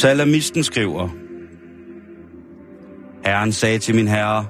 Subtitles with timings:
[0.00, 1.08] Salamisten skriver,
[3.24, 4.46] Herren sagde til min herre,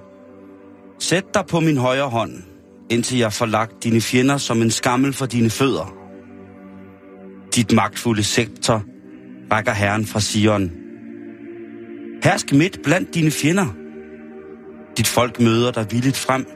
[0.98, 2.32] Sæt dig på min højre hånd,
[2.90, 5.94] indtil jeg får lagt dine fjender som en skammel for dine fødder.
[7.54, 8.82] Dit magtfulde sektor
[9.52, 10.70] rækker Herren fra Sion.
[12.24, 13.66] Hersk midt blandt dine fjender.
[14.96, 16.46] Dit folk møder dig villigt frem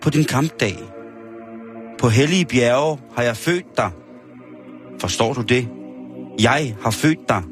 [0.00, 0.78] på din kampdag.
[1.98, 3.90] På hellige bjerge har jeg født dig.
[5.00, 5.68] Forstår du det?
[6.40, 7.42] Jeg har født dig.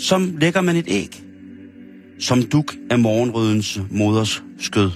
[0.00, 1.22] Som lægger man et æg.
[2.20, 4.90] Som duk af morgenrødens moders skød.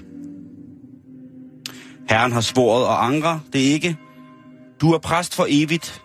[2.09, 3.97] Herren har svoret og angrer det ikke.
[4.81, 6.03] Du er præst for evigt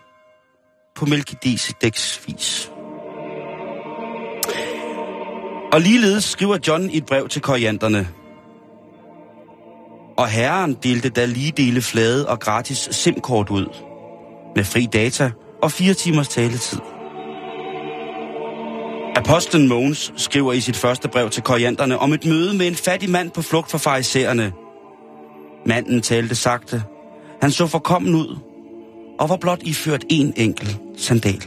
[0.96, 2.70] på Melchizedeks vis.
[5.72, 8.08] Og ligeledes skriver John i et brev til korianderne.
[10.16, 13.66] Og herren delte da lige dele flade og gratis simkort ud.
[14.56, 15.30] Med fri data
[15.62, 16.78] og fire timers taletid.
[19.16, 23.10] Apostlen Mogens skriver i sit første brev til korianderne om et møde med en fattig
[23.10, 24.52] mand på flugt fra farisæerne.
[25.66, 26.82] Manden talte sagte.
[27.40, 28.38] Han så forkommen ud
[29.18, 31.42] og var blot iført en enkelt sandal.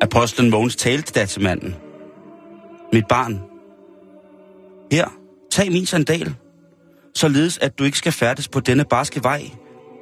[0.00, 1.76] Apostlen Mogens talte da til manden.
[2.92, 3.40] Mit barn,
[4.92, 5.08] her,
[5.50, 6.34] tag min sandal,
[7.14, 9.42] således at du ikke skal færdes på denne barske vej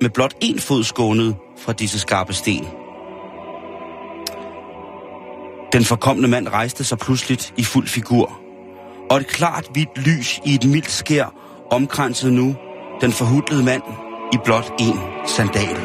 [0.01, 2.67] med blot en fod skånet fra disse skarpe sten.
[5.73, 8.41] Den forkomne mand rejste sig pludseligt i fuld figur,
[9.11, 11.35] og et klart hvidt lys i et mildt skær
[11.71, 12.57] omkransede nu
[13.01, 13.83] den forhudlede mand
[14.33, 15.77] i blot en sandal.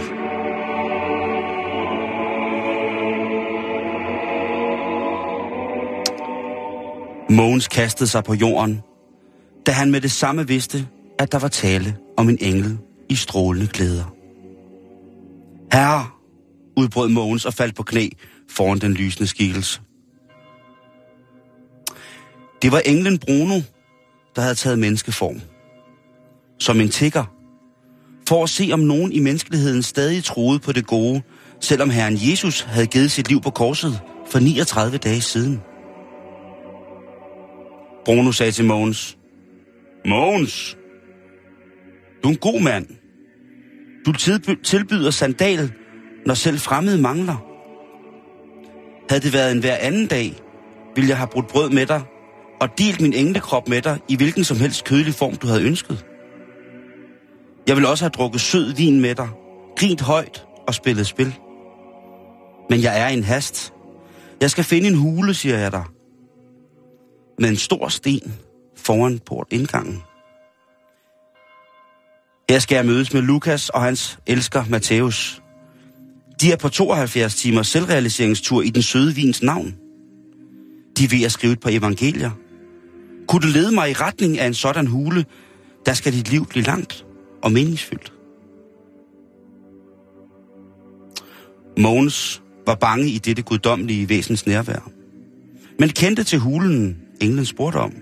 [7.29, 8.81] Mogens kastede sig på jorden,
[9.65, 10.87] da han med det samme vidste,
[11.19, 12.77] at der var tale om en engel
[13.09, 14.13] i strålende klæder.
[15.73, 16.05] Herre,
[16.77, 18.09] udbrød Mogens og faldt på knæ
[18.55, 19.81] foran den lysende skikkelse.
[22.61, 23.61] Det var englen Bruno,
[24.35, 25.41] der havde taget menneskeform.
[26.59, 27.25] Som en tigger.
[28.27, 31.21] For at se, om nogen i menneskeligheden stadig troede på det gode,
[31.59, 33.99] selvom Herren Jesus havde givet sit liv på korset
[34.31, 35.61] for 39 dage siden.
[38.05, 39.17] Bruno sagde til Mogens,
[40.05, 40.77] Mogens,
[42.23, 42.87] du er en god mand.
[44.05, 44.11] Du
[44.63, 45.71] tilbyder sandal,
[46.25, 47.50] når selv fremmede mangler.
[49.11, 50.35] Havde det været en hver anden dag,
[50.95, 52.01] ville jeg have brudt brød med dig
[52.61, 56.05] og delt min englekrop med dig i hvilken som helst kødelig form, du havde ønsket.
[57.67, 59.29] Jeg ville også have drukket sød vin med dig,
[59.77, 61.35] grint højt og spillet spil.
[62.69, 63.73] Men jeg er i en hast.
[64.41, 65.83] Jeg skal finde en hule, siger jeg dig.
[67.39, 68.33] Med en stor sten
[68.77, 70.03] foran portindgangen.
[72.49, 75.40] Her skal jeg mødes med Lukas og hans elsker Matthæus.
[76.41, 79.75] De er på 72 timers selvrealiseringstur i den søde vins navn.
[80.97, 82.31] De er ved at skrive et par evangelier.
[83.27, 85.25] Kunne du lede mig i retning af en sådan hule,
[85.85, 87.05] der skal dit liv blive langt
[87.43, 88.13] og meningsfyldt.
[91.79, 94.89] Mogens var bange i dette guddommelige væsens nærvær.
[95.79, 97.93] Men kendte til hulen, englen spurgte om.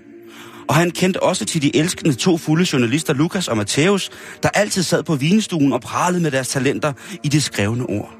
[0.68, 4.10] Og han kendte også til de elskende to fulde journalister, Lukas og Matthæus,
[4.42, 6.92] der altid sad på vinstuen og pralede med deres talenter
[7.24, 8.19] i det skrevne ord.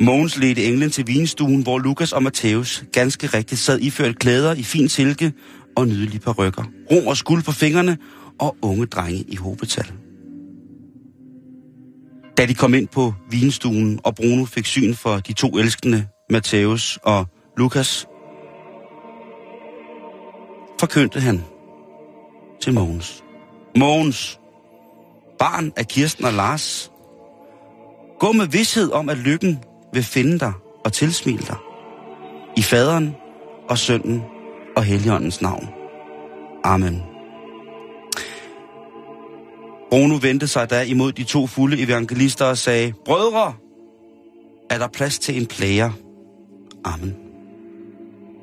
[0.00, 4.62] Mogens ledte englen til vinstuen, hvor Lukas og Matthæus ganske rigtigt sad iført klæder i
[4.62, 5.32] fin silke
[5.76, 6.64] og nydelige parrykker.
[6.90, 7.98] Rom og skuld på fingrene
[8.40, 9.92] og unge drenge i hobetal.
[12.38, 16.98] Da de kom ind på vinstuen, og Bruno fik syn for de to elskende, Matthæus
[17.02, 17.26] og
[17.56, 18.06] Lukas,
[20.80, 21.44] forkyndte han
[22.62, 23.24] til Mogens.
[23.76, 24.40] Mogens,
[25.38, 26.90] barn af Kirsten og Lars,
[28.20, 29.58] gå med vidshed om, at lykken
[29.96, 30.52] vil finde dig
[30.84, 31.56] og tilsmile dig.
[32.56, 33.14] I faderen
[33.68, 34.22] og sønnen
[34.76, 35.68] og helligåndens navn.
[36.64, 37.02] Amen.
[39.90, 43.54] Bruno vendte sig da imod de to fulde evangelister og sagde, Brødre,
[44.70, 45.90] er der plads til en plager?
[46.84, 47.14] Amen.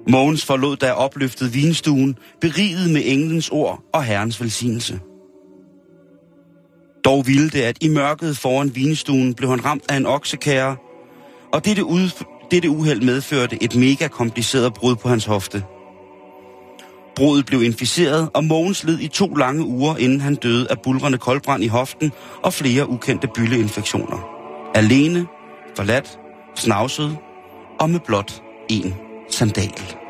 [0.08, 5.00] Mogens forlod da opløftet vinstuen, beriget med englens ord og herrens velsignelse.
[7.06, 10.76] Dog ville det, at i mørket foran vinstuen blev han ramt af en oksekære,
[11.54, 15.64] og dette, ud, dette uheld medførte et mega kompliceret brud på hans hofte.
[17.16, 21.18] Brudet blev inficeret, og Mogens led i to lange uger, inden han døde af bulrende
[21.18, 22.12] koldbrand i hoften
[22.44, 24.18] og flere ukendte bylleinfektioner.
[24.76, 25.28] Alene,
[25.76, 26.20] forladt,
[26.56, 27.18] snavset
[27.80, 28.94] og med blot en
[29.30, 30.03] sandal.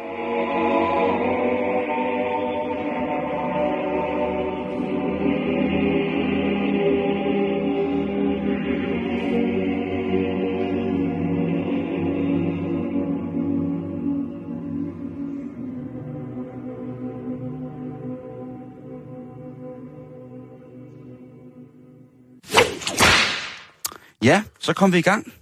[24.23, 25.33] Ja, så kom vi i gang.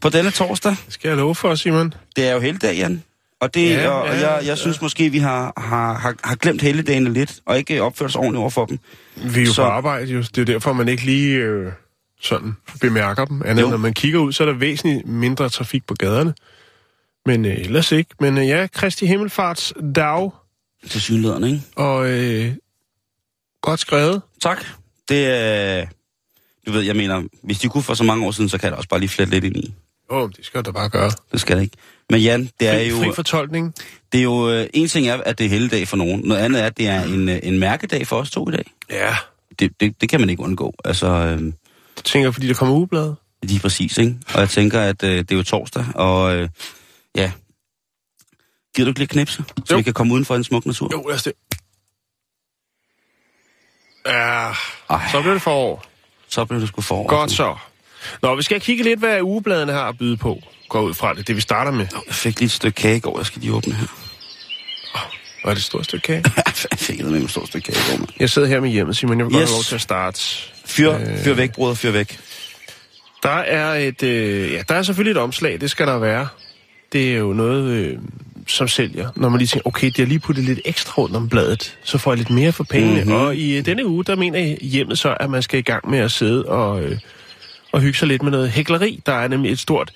[0.00, 0.76] På denne torsdag.
[0.88, 1.94] Skal jeg love for, Simon?
[2.16, 3.02] Det er jo hele dag, Jan.
[3.40, 6.36] Og, det, Ja, og, og ja, jeg, jeg synes måske, vi har, har, har, har
[6.36, 8.78] glemt helligdagene lidt, og ikke opført os ordentligt over for dem.
[9.16, 10.18] Vi er jo Så- på arbejde, jo.
[10.22, 11.72] Det er derfor, man ikke lige øh,
[12.20, 13.42] sådan bemærker dem.
[13.44, 13.68] Andet, Jo.
[13.70, 16.34] når man kigger ud, så er der væsentligt mindre trafik på gaderne.
[17.26, 18.10] Men øh, ellers ikke.
[18.20, 20.30] Men øh, ja, Kristi Himmelfarts dag,
[20.88, 21.62] Til synligheden, ikke?
[21.76, 22.52] og øh,
[23.62, 24.22] godt skrevet.
[24.42, 24.64] Tak.
[25.08, 25.86] Det er...
[26.70, 28.72] Du ved, jeg mener, hvis de kunne for så mange år siden, så kan jeg
[28.72, 29.74] da også bare lige flette lidt ind i.
[30.10, 31.10] Åh, oh, det skal du da bare gøre.
[31.32, 31.76] Det skal det ikke.
[32.10, 32.96] Men Jan, det er Fri, jo...
[32.96, 33.74] fri fortolkning.
[34.12, 34.50] Det er jo...
[34.50, 36.20] øh, En ting er, at det er helligdag for nogen.
[36.24, 38.64] Noget andet er, at det er en, øh, en mærkedag for os to i dag.
[38.90, 39.16] Ja,
[39.58, 40.74] Det, det, det kan man ikke undgå.
[40.84, 41.38] Altså, øh,
[41.96, 43.16] det tænker fordi der kommer ugeblade.
[43.42, 44.16] lige præcis, ikke?
[44.34, 46.48] Og jeg tænker, at øh, det er jo torsdag, og øh,
[47.16, 47.32] ja...
[48.74, 49.76] Giver du ikke lidt knipse, så Jo.
[49.76, 50.88] vi kan komme uden for en smuk natur?
[50.92, 51.32] Jo, lad os det.
[54.06, 54.52] Ja,
[54.90, 55.08] Ej.
[55.12, 55.84] så bliver det forår.
[56.30, 57.54] Så bliver det sgu for Godt så.
[58.22, 60.42] Nå, vi skal kigge lidt, hvad ugebladene har at byde på.
[60.68, 61.86] Gå ud fra det, det vi starter med.
[62.06, 63.86] Jeg fik lige et stykke kage i går, jeg skal lige åbne her.
[65.44, 66.24] Var det et stort stykke kage?
[66.70, 68.08] jeg fik med et stort stykke kage i går, mand.
[68.20, 69.18] Jeg sidder her med hjemmet, Simon.
[69.18, 69.50] Jeg vil godt Yes.
[69.50, 70.20] have lov til at starte.
[70.66, 71.18] Fyr, Øh.
[71.24, 72.18] fyr væk, bruder, fyr væk.
[73.22, 76.28] Der er et, øh, ja, der er selvfølgelig et omslag, det skal der være.
[76.92, 77.98] Det er jo noget, øh,
[78.50, 79.10] som sælger.
[79.16, 81.98] Når man lige tænker, okay, de har lige puttet lidt ekstra rundt om bladet, så
[81.98, 83.00] får jeg lidt mere for pengene.
[83.00, 83.08] Mhm.
[83.08, 83.26] Mm-hmm.
[83.26, 85.98] Og i øh, denne uge, der mener hjemmet så, at man skal i gang med
[85.98, 86.98] at sidde og, øh,
[87.72, 89.02] og hygge sig lidt med noget hækleri.
[89.06, 89.92] Der er nemlig et stort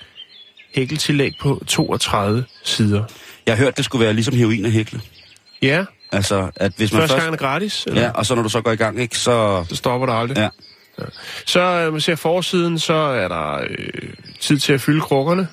[0.74, 3.04] hækkeltillæg på 32 sider.
[3.46, 5.00] Jeg har hørt, det skulle være ligesom heroin og hækle.
[5.62, 7.22] Ja, Altså, at hvis man første først...
[7.22, 8.02] gang er gratis, eller?
[8.02, 9.64] Ja, og så når du så går i gang, ikke, så...
[9.68, 10.36] så stopper der aldrig.
[10.36, 10.48] Ja.
[11.46, 15.48] Så øh, man ser forsiden, så er der øh, tid til at fylde krukkerne.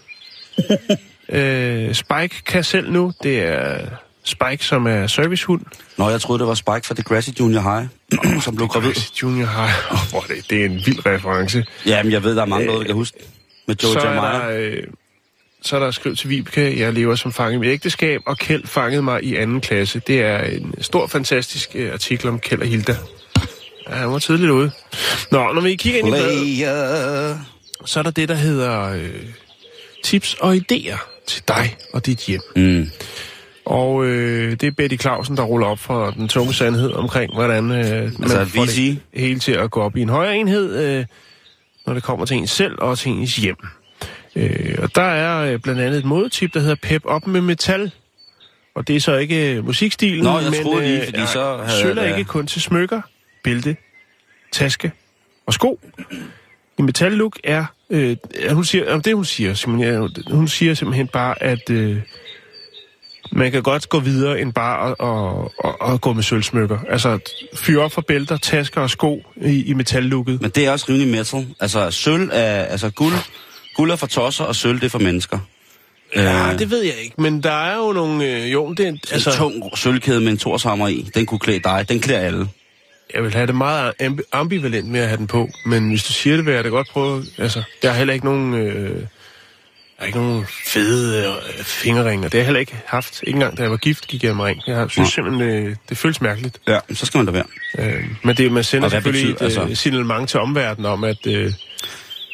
[1.32, 3.14] øh, Spike kan selv nu.
[3.24, 3.80] Det er
[4.24, 5.62] Spike, som er servicehund.
[5.98, 8.94] Nå, jeg troede, det var Spike fra Degrassi Junior High, som blev gravid.
[9.22, 9.74] Junior High.
[9.92, 11.66] Oh, hvor er det, det er en vild reference.
[11.86, 13.18] Jamen, jeg ved, der er mange noget, der kan huske.
[13.68, 14.52] Med Joe så er Jamaya.
[14.52, 14.72] der...
[14.72, 14.84] Øh,
[15.64, 18.68] så er der skrevet til Vibeke, jeg lever som fange i mit ægteskab, og Kjeld
[18.68, 20.02] fangede mig i anden klasse.
[20.08, 22.96] Det er en stor, fantastisk øh, artikel om Kjeld og Hilda.
[23.90, 24.72] Ja, han var tidligt ude.
[25.32, 27.40] Nå, når vi kigger ind i bladet,
[27.86, 29.10] så er der det, der hedder øh,
[30.04, 30.98] tips og idéer
[31.32, 32.42] til dig og dit hjem.
[32.56, 32.88] Mm.
[33.66, 37.72] Og øh, det er Betty Clausen, der ruller op for den tunge sandhed omkring, hvordan
[37.72, 40.76] øh, Altså man et får det hele til at gå op i en højere enhed,
[40.86, 41.06] øh,
[41.86, 43.58] når det kommer til ens selv og til ens hjem.
[44.36, 47.92] Øh, og der er øh, blandt andet et modetip, der hedder Pep op med metal.
[48.76, 51.58] Og det er så ikke øh, musikstilen, Nå, jeg men troede lige, fordi ja, så
[51.58, 53.02] havde sølv ikke kun til smykker,
[53.44, 53.76] bælte,
[54.52, 54.92] taske
[55.46, 55.80] og sko.
[56.80, 57.66] En metal-look er...
[57.92, 58.18] Øh,
[58.52, 61.98] hun siger, det hun siger, Simon, hun siger simpelthen bare, at øh,
[63.32, 64.96] man kan godt gå videre end bare at,
[65.66, 66.78] at, at, at gå med sølvsmykker.
[66.90, 67.20] Altså
[67.56, 70.42] fyre op for bælter, tasker og sko i, i metal-looket.
[70.42, 71.48] Men det er også rimelig metal.
[71.60, 72.64] Altså, sølv er...
[72.64, 73.14] Altså, guld,
[73.76, 75.40] guld er for tosser, og sølv det er for mennesker.
[76.16, 78.26] Ja, Øh, det ved jeg ikke, men der er jo nogle...
[78.26, 81.60] Øh, jo, det, er- altså, en tung sølvkæde med en torshammer i, den kunne klæde
[81.60, 81.86] dig.
[81.90, 82.48] Den klæder alle.
[83.14, 86.14] Jeg vil have det meget ambi- ambivalent med at have den på, men hvis du
[86.14, 87.24] siger det, vil jeg da godt prøve...
[87.38, 88.54] Altså, jeg har heller ikke nogen...
[88.54, 89.04] Øh, jeg
[90.00, 92.24] har ikke nogen fede øh, fingerringer.
[92.24, 93.24] Det har jeg heller ikke haft.
[93.28, 94.62] Ikke engang da jeg var gift, gik jeg med ring.
[94.68, 96.58] Jeg synes simpelthen, øh, det føles mærkeligt.
[96.68, 97.46] Ja, så skal man da være.
[97.80, 101.28] Øh, men det, man sender selvfølgelig betyder- et øh, altså- signalement til omverdenen om, at
[101.28, 101.52] øh,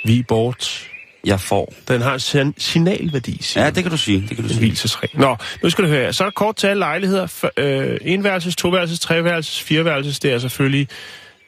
[0.05, 0.87] vi er bort.
[1.27, 1.73] Jeg får.
[1.87, 4.21] Den har sin- signalværdi, siger Ja, det kan du sige.
[4.21, 4.59] Det kan du en sige.
[4.59, 5.19] hvilesesregel.
[5.19, 6.13] Nå, nu skal du høre.
[6.13, 7.27] Så er der kort tal lejligheder.
[7.27, 10.19] F- øh, enværelses, toværelses, treværelses, fireværelses.
[10.19, 10.87] Det er selvfølgelig...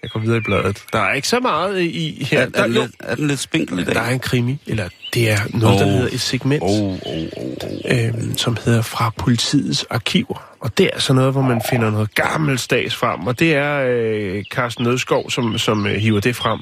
[0.03, 0.83] Jeg går videre i bladet.
[0.93, 2.39] Der er ikke så meget i her.
[2.41, 3.95] Er, der, er, den jo, lidt, er den lidt spinkel i dag?
[3.95, 5.91] der er en krimi, eller det er noget, der Oh.
[5.91, 6.63] hedder et segment.
[6.63, 8.05] Oh, oh, oh, oh.
[8.05, 10.55] øhm, som hedder fra politiets arkiver.
[10.59, 14.43] Og det er altså noget, hvor man finder noget gammeldags frem, og det er øh,
[14.51, 16.59] Carsten Nødskov, som, som øh, hiver det frem.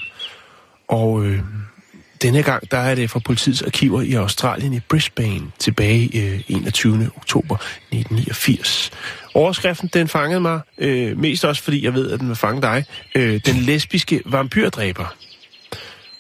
[0.90, 1.40] Og øh,
[2.22, 7.10] denne gang, der er det fra politiets arkiver i Australien i Brisbane, tilbage øh, 21.
[7.18, 8.92] oktober 1989.
[9.34, 12.86] Overskriften, den fangede mig, øh, mest også fordi jeg ved, at den vil fange dig.
[13.16, 15.16] Øh, den lesbiske vampyrdræber.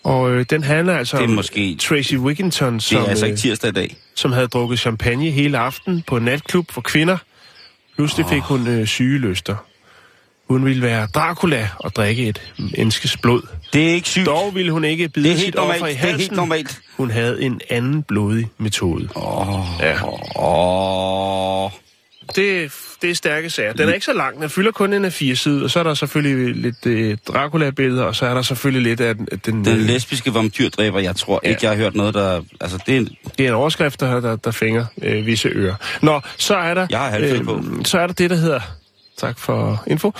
[0.04, 3.02] Og øh, den handler altså Det er om måske- Tracy Wigginton, Det som...
[3.02, 3.96] er altså øh, ikke tirsdag i dag.
[4.16, 7.18] som havde drukket champagne hele aften på en natklub for kvinder.
[7.96, 9.56] Pludselig fik hun øh, syge lyster.
[10.50, 12.42] Hun ville være Dracula og drikke et
[12.78, 13.42] menneskes blod.
[13.74, 14.26] Det er ikke sygt.
[14.26, 15.92] Dog ville hun ikke bide sit offer normalt.
[15.94, 16.20] i Det er halsen.
[16.20, 16.80] helt normalt.
[16.98, 19.10] Hun havde en anden blodig metode.
[19.16, 19.96] Åh, Ja.
[20.40, 21.72] åh.
[22.36, 23.74] Det, det er stærke sager.
[23.74, 24.42] Den er ikke så lang.
[24.42, 28.04] Den fylder kun en af fire side, og så er der selvfølgelig lidt øh, Dracula-billeder,
[28.04, 29.28] og så er der selvfølgelig lidt af den...
[29.46, 31.50] Den, Den øh, lesbiske vampyrdræber, jeg tror Ja.
[31.50, 32.42] ikke, jeg har hørt noget, der...
[32.62, 33.10] Altså, det er en...
[33.38, 35.76] Det er en overskrift, der, der, der fænger øh, visse ører.
[36.02, 36.88] Nå, så er der...
[36.90, 37.64] Jeg har halvfælde på.
[37.86, 38.60] Så er der det, der hedder...
[39.18, 40.14] Tak for info.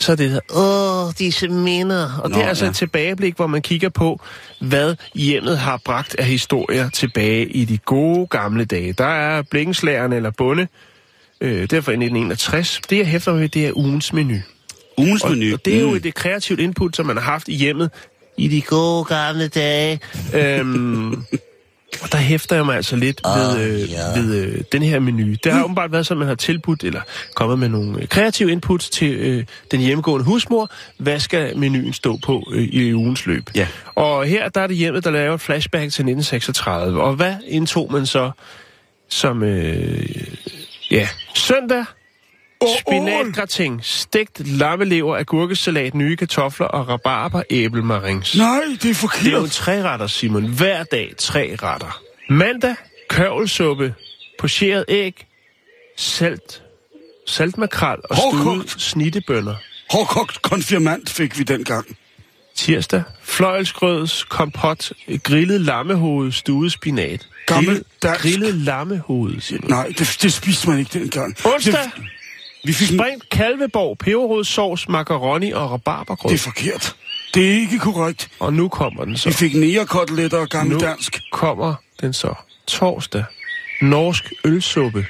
[0.00, 0.40] Så er det, der.
[0.56, 2.18] Åh, disse minder.
[2.22, 2.70] Og Nå, det er altså ja.
[2.70, 4.20] et tilbageblik, hvor man kigger på,
[4.60, 8.92] hvad hjemmet har bragt af historier tilbage i de gode gamle dage.
[8.92, 10.66] Der er blikkenslæren eller bunde.
[11.40, 12.80] Øh, derfor i 1961.
[12.90, 14.34] Det, jeg hæfter mig ved, det er ugens menu.
[14.98, 15.54] Ugens Og, menu.
[15.54, 15.96] og det er jo Mm.
[15.96, 17.90] et, et kreativt input, som man har haft i hjemmet
[18.36, 20.00] i de gode gamle dage.
[20.34, 21.12] Øhm,
[22.02, 25.34] og der hæfter jeg mig altså lidt ved, øh, ved øh, den her menu.
[25.44, 27.00] Det har åbenbart været sådan, at man har tilbudt eller
[27.34, 30.70] kommet med nogle øh, kreative inputs til øh, den hjemmegående husmor.
[30.98, 33.50] Hvad skal menuen stå på øh, i ugens løb?
[33.54, 33.66] Ja.
[33.94, 37.02] Og her der er det hjemmet, der laver et flashback til 1936.
[37.02, 38.30] Og hvad indtog man så
[39.08, 39.42] som...
[39.42, 40.06] Øh,
[40.90, 41.84] ja, søndag
[42.80, 48.36] Spinatgratin, stegt lammelever, agurkesalat, nye kartofler og rabarber æblemarings.
[48.36, 49.42] Nej, det er Det er jo forkert.
[49.44, 50.46] en tre retter, Simon.
[50.46, 52.00] Hver dag tre retter.
[52.30, 52.74] Mandag,
[53.08, 53.94] kørvelsuppe,
[54.38, 55.26] pocheret æg,
[55.96, 56.62] salt,
[57.26, 58.82] saltmakrel og stuede Hårdkogt.
[58.82, 59.54] snittebønner.
[59.90, 61.96] Hårdkogt konfirmant fik vi dengang.
[62.56, 64.92] Tirsdag, fløjelsgrøds, kompot,
[65.22, 67.28] grillet lammehoved, stuet spinat.
[67.46, 68.22] Gammel Grillet, dansk.
[68.22, 69.70] grillet lammehoved, Simon.
[69.70, 71.36] Nej, det, det spiste man ikke dengang.
[71.44, 71.90] Onsdag, Det,
[72.64, 76.30] vi fik en, sprængt kalveborg, peberrodssovs, macaroni og rabarbergrød.
[76.32, 76.96] det er forkert.
[77.34, 78.28] Det er ikke korrekt.
[78.40, 79.28] Og nu kommer den så.
[79.28, 81.20] Vi fik nærekoteletter og gammel nu dansk.
[81.32, 82.34] kommer den så.
[82.66, 83.24] Torsdag.
[83.82, 85.06] Norsk ølsuppe.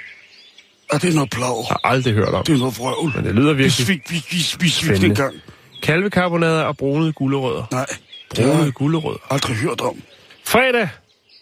[0.92, 1.64] Og det er noget plov.
[1.68, 2.44] Har aldrig hørt om.
[2.44, 3.12] Det er noget vrøvl.
[3.16, 5.06] Men det lyder Vi virkelig vi, vi, vi, vi spændende.
[5.06, 5.34] dengang.
[5.82, 7.64] Kalvekarbonader og brunede gulerødder.
[7.70, 7.86] Nej,
[8.34, 9.18] Brunede jeg gulerødder.
[9.30, 10.02] aldrig hørt om.
[10.44, 10.88] Fredag.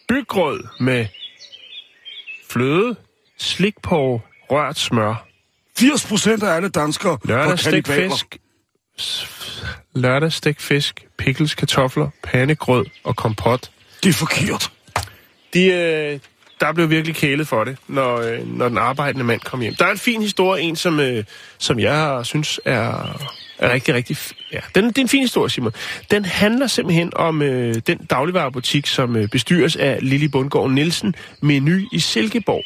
[0.08, 1.06] Byggrød med
[2.50, 2.96] fløde,
[3.38, 5.26] slikporre, rørt smør.
[5.78, 8.16] 80 procent af alle danskere Lørdag var stegt kannibaler.
[8.16, 8.38] fisk.
[9.94, 13.70] Lørdag stegt fisk, pickles, kartofler, pandegrød og kompot.
[14.02, 14.70] Det er forkert.
[15.54, 16.18] De, øh,
[16.60, 19.74] der blev virkelig kælet for det, når, øh, når den arbejdende mand kom hjem.
[19.74, 21.24] Der er en fin historie, en som, øh,
[21.58, 23.20] som jeg synes er,
[23.58, 24.16] er rigtig, rigtig...
[24.52, 25.72] Ja, den, det er en fin historie, Simon.
[26.10, 31.78] Den handler simpelthen om øh, den dagligvarerbutik, som øh, bestyres af Lili Bundgaard Nielsen, Menu
[31.92, 32.64] i Silkeborg.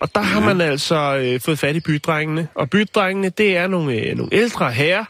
[0.00, 2.48] Og der har man altså øh, fået fat i bydrengene.
[2.54, 5.04] Og bydrengene, det er nogle, øh, nogle ældre herrer,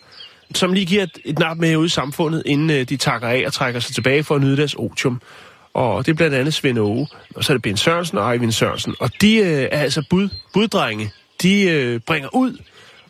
[0.54, 3.42] som lige giver et, et nap med ud i samfundet, inden øh, de takker af
[3.46, 5.20] og trækker sig tilbage for at nyde deres otium.
[5.74, 8.52] Og det er blandt andet Svend Åge, og så er det Ben Sørensen og Eivind
[8.52, 8.94] Sørensen.
[9.00, 11.12] Og de øh, er altså bud, buddrenge.
[11.42, 12.58] De øh, bringer ud.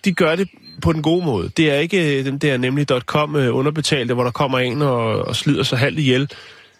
[0.04, 0.48] De gør det
[0.82, 1.50] på den gode måde.
[1.56, 5.18] Det er ikke øh, den der nemlig .com øh, underbetalte, hvor der kommer en og,
[5.18, 6.30] og slider sig halvt ihjel.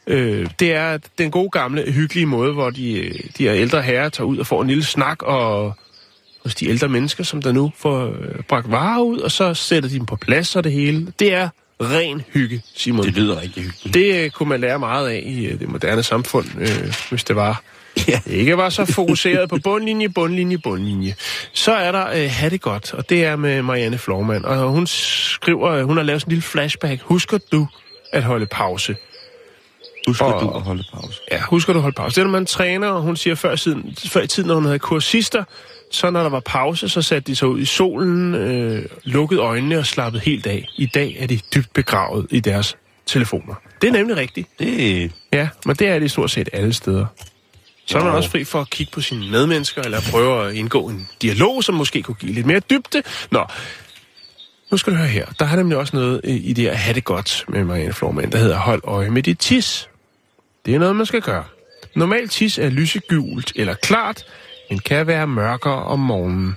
[0.09, 4.09] Øh, det er den gode gamle, hyggelige måde, hvor de, øh, de her ældre herrer
[4.09, 5.75] tager ud og får en lille snak og
[6.43, 9.89] hos de ældre mennesker, som der nu får øh, bragt varer ud, og så sætter
[9.89, 11.13] de dem på plads og det hele.
[11.19, 11.49] Det er
[11.81, 13.05] ren hygge, Simon.
[13.05, 13.95] Det lyder rigtig hyggeligt.
[13.95, 17.37] Det øh, kunne man lære meget af i øh, det moderne samfund, øh, hvis det
[17.37, 17.63] var.
[18.09, 18.21] Ja.
[18.27, 21.15] Ikke var så fokuseret på bundlinje, bundlinje, bundlinje.
[21.53, 24.45] Så er der øh, Ha' det godt, og det er med Marianne Florman.
[24.45, 27.03] Og hun skriver, øh, hun har lavet sådan en lille flashback.
[27.03, 27.67] Husker du
[28.13, 28.97] at holde pause?
[30.09, 31.21] Husker Og- du at holde pause?
[31.33, 32.15] Ja, husker du at holde pause?
[32.15, 34.65] Det er, når man træner, og hun siger før, siden, før i tiden, når hun
[34.65, 35.45] havde kursister,
[35.91, 39.79] så når der var pause, så satte de sig ud i solen, øh, lukkede øjnene
[39.79, 40.69] og slappede helt af.
[40.77, 43.55] I dag er de dybt begravet i deres telefoner.
[43.83, 44.49] Det er nemlig rigtigt.
[44.59, 47.07] Det, Ja, men det er det stort set alle steder.
[47.87, 50.89] Så er man også fri for at kigge på sine medmennesker, eller prøve at indgå
[50.89, 53.03] en dialog, som måske kunne give lidt mere dybde.
[53.31, 53.45] Nå,
[54.71, 55.27] nu skal du høre her.
[55.39, 58.33] Der har nemlig også noget i i det her have det godt med Marianne Florman,
[58.33, 59.89] der hedder hold øje med dit tis.
[60.69, 61.45] Det er noget, man skal gøre.
[61.95, 64.25] Normalt tis er lysegult eller klart,
[64.71, 66.57] men kan være mørkere om morgenen.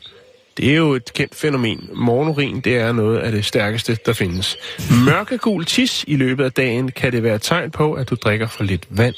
[0.58, 1.89] Det er jo et kendt fænomen.
[1.94, 4.58] Morgenurin, det er noget af det stærkeste, der findes.
[5.06, 8.48] Mørkegul tis i løbet af dagen kan det være et tegn på, at du drikker
[8.48, 9.15] for lidt vand.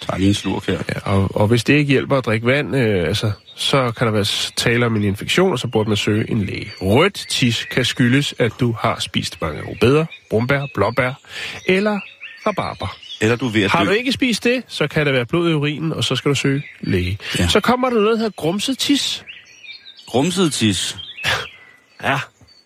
[0.00, 0.78] tager lige en slurk her.
[0.88, 4.12] Ja, og, og hvis det ikke hjælper at drikke vand, øh, altså, så kan der
[4.12, 6.72] være tale om en infektion, og så burde man søge en læge.
[6.80, 11.12] Rødt tis kan skyldes, at du har spist mange rødbeder, brumbær, blåbær
[11.66, 12.00] eller
[12.46, 13.07] rabarber.
[13.20, 13.90] Eller du er ved at Har dø.
[13.90, 16.34] du ikke spist det, så kan der være blod i urinen, og så skal du
[16.34, 17.18] søge læge.
[17.38, 17.48] Ja.
[17.48, 19.24] Så kommer der noget, der hedder grumset tis.
[20.06, 20.96] Grumset tis.
[22.02, 22.18] Ja.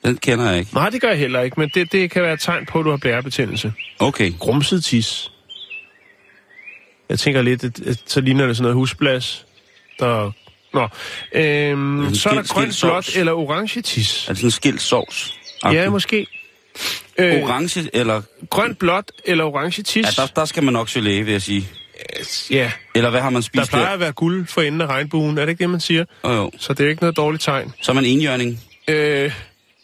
[0.04, 0.74] Den kender jeg ikke.
[0.74, 2.84] Nej, det gør jeg heller ikke, men det, det kan være et tegn på, at
[2.84, 3.72] du har blærebetændelse.
[3.98, 4.32] Okay.
[4.38, 5.30] Grumset tis.
[7.08, 9.46] Jeg tænker lidt, at, at så ligner det sådan noget husblas,
[9.98, 10.30] der...
[10.74, 10.88] Nå,
[11.32, 14.24] øhm, så er der grøn, blåt eller orange tis.
[14.24, 15.34] Er det sådan en skilt sovs?
[15.64, 16.26] Ja, måske.
[17.18, 18.22] Øh, Orange, eller...
[18.50, 20.18] grøn, blåt eller orange tis.
[20.18, 21.68] Ja, der, der skal man nok læge, vil jeg sige.
[22.50, 22.72] ja.
[22.94, 23.92] Eller hvad har man Der spist plejer der?
[23.92, 26.04] at være guld for enden af regnbuen, er det ikke det, man siger?
[26.22, 26.50] Oh, jo.
[26.58, 27.72] Så det er jo ikke noget dårligt tegn.
[27.82, 28.60] Så er man enhjørning.
[28.88, 29.32] Øh,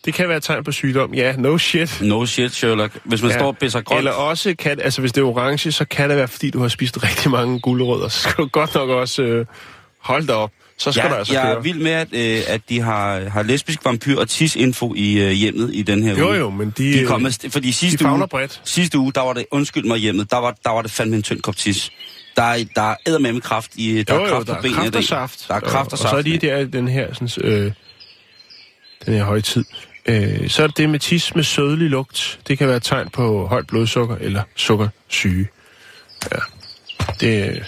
[0.04, 1.14] det kan være et tegn på sygdom.
[1.14, 1.98] Ja, no shit.
[2.00, 2.98] No shit, Sherlock.
[3.04, 3.38] Hvis man ja.
[3.38, 3.98] står og pisser grønt.
[3.98, 6.68] Eller også, kan, altså hvis det er orange, så kan det være, fordi du har
[6.68, 8.08] spist rigtig mange guldrødder.
[8.08, 9.46] Så skal du godt nok også øh,
[10.00, 10.50] holde dig op.
[10.78, 11.62] Så skal Ja, du altså jeg er køre.
[11.62, 15.70] vild med, at, øh, at de har, har lesbisk vampyr og tis-info i øh, hjemmet
[15.74, 16.36] i den her Jo, uge.
[16.36, 18.60] jo, men de, De kom med, fordi sidste favner uge, bredt.
[18.64, 21.22] sidste uge, der var det, undskyld mig hjemmet, der var, der var det fandme en
[21.22, 21.90] tynd kop tis.
[22.36, 24.80] Der er, der er eddermame kraft i, der jo, er jo, kraft der er benene.
[24.82, 25.44] kraft og saft.
[25.48, 26.04] Der er kraft og, og, saft.
[26.04, 27.72] og så er lige der den her, sådan, øh,
[29.06, 29.64] den her højtid.
[30.06, 32.40] Øh, så er det det med tis med sødlig lugt.
[32.48, 35.48] Det kan være et tegn på højt blodsukker eller sukkersyge.
[36.32, 36.38] Ja,
[37.20, 37.62] det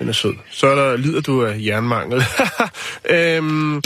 [0.00, 0.34] den er sød.
[0.50, 2.22] Så er der, lider du af jernmangel.
[3.10, 3.82] øhm,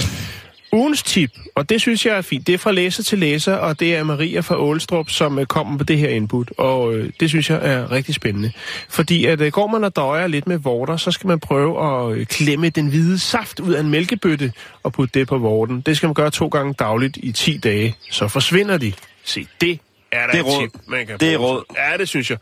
[0.73, 3.80] ugens tip, og det synes jeg er fint, det er fra læser til læser, og
[3.80, 7.28] det er Maria fra Ålstrup, som øh, kommer på det her input, og øh, det
[7.28, 8.52] synes jeg er rigtig spændende.
[8.88, 12.16] Fordi at øh, går man og døjer lidt med vorter, så skal man prøve at
[12.18, 14.52] øh, klemme den hvide saft ud af en mælkebøtte
[14.83, 15.80] og putte det på vorten.
[15.80, 18.92] Det skal man gøre to gange dagligt i 10 dage, så forsvinder de.
[19.25, 19.78] Se, det
[20.12, 20.62] er da Det er et råd.
[20.62, 21.50] tip, man kan Det er bruge.
[21.50, 21.64] råd.
[21.77, 22.38] Ja, det synes jeg.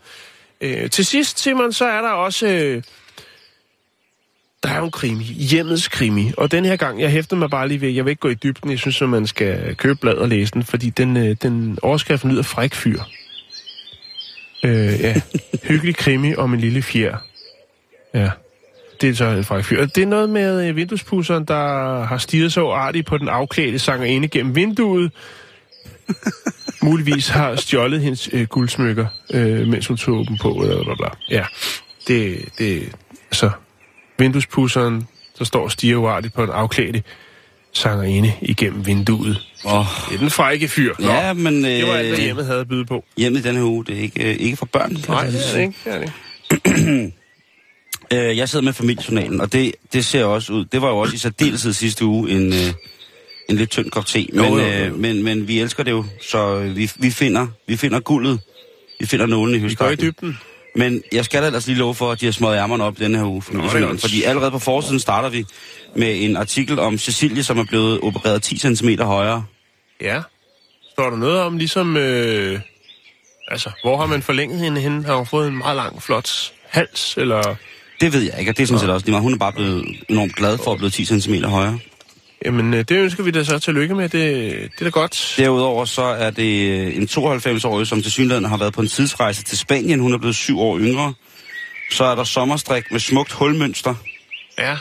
[0.61, 2.47] Øh, til sidst, Simon, så er der også...
[2.47, 2.83] Øh,
[4.63, 7.67] der er jo en krimi, hjemmets krimi, og den her gang, jeg hæfter mig bare
[7.67, 10.13] lige ved, jeg vil ikke gå i dybden, jeg synes, at man skal købe blad
[10.13, 12.99] og læse den, fordi den, øh, den overskriften lyder fræk fyr.
[14.63, 15.21] Øh, ja,
[15.69, 17.17] hyggelig krimi om en lille fjer.
[18.13, 18.29] Ja,
[19.01, 19.81] det er så en fræk fyr.
[19.81, 23.79] Og Det er noget med øh, vinduespusseren, der har stiget så artigt på den afklædte
[23.79, 25.11] sangerinde gennem vinduet,
[26.83, 31.09] muligvis har stjålet hendes øh, guldsmykker, øh, mens hun tog dem på, eller bla bla.
[31.29, 31.45] Ja,
[32.07, 32.95] det, det,
[33.31, 33.51] altså,
[34.19, 35.07] vinduespusseren,
[35.39, 37.03] der står og stiger uartigt på en afklædte
[37.73, 39.37] sangerinde igennem vinduet.
[39.65, 40.95] Oh, Det er den frække fyr.
[40.99, 43.03] Nå, ja, men øh, det var alt, hvad hjemmet havde at byde på.
[43.17, 44.97] hjemmet den her uge, det er ikke, øh, ikke for børn.
[45.07, 45.75] Nej, det er det ikke.
[45.85, 47.13] Det er det.
[48.13, 50.65] Øh, jeg sidder med familiejournalen, og det, det ser også ud.
[50.65, 52.73] Det var jo også i særdeleshed sidste uge en, øh,
[53.49, 54.27] en lidt tynd kop te.
[54.33, 54.85] Men, Jo, jo, jo.
[54.85, 58.39] Øh, men, men vi elsker det jo, så øh, vi, vi, finder, vi finder guldet.
[58.99, 60.37] Vi finder nålen i Vi går i dybden.
[60.75, 63.17] Men jeg skal da ellers lige love for, at de har smået ærmerne op denne
[63.17, 63.43] her uge.
[63.51, 65.45] Nå, det Fordi, allerede på forsiden starter vi
[65.95, 69.45] med en artikel om Cecilie, som er blevet opereret 10 cm højere.
[70.01, 70.21] Ja.
[70.91, 71.97] Står der noget om ligesom...
[71.97, 72.59] Øh,
[73.47, 75.05] altså, hvor har man forlænget hende hen?
[75.05, 77.17] Har hun fået en meget lang, flot hals?
[77.17, 77.55] Eller...
[78.01, 79.23] Det ved jeg ikke, og det er sådan set også lige meget.
[79.23, 81.79] Hun er bare blevet enormt glad for at blive 10 cm højere.
[82.45, 84.09] Jamen, øh, det ønsker vi da så tillykke med.
[84.09, 84.21] Det,
[84.71, 85.33] det er da godt.
[85.37, 89.43] Derudover så er det øh, en 92-årig, som til synligheden har været på en tidsrejse
[89.43, 89.99] til Spanien.
[89.99, 91.13] Hun er blevet syv år yngre.
[91.91, 93.95] Så er der sommerstrik med smukt hulmønster.
[94.57, 94.77] Ja.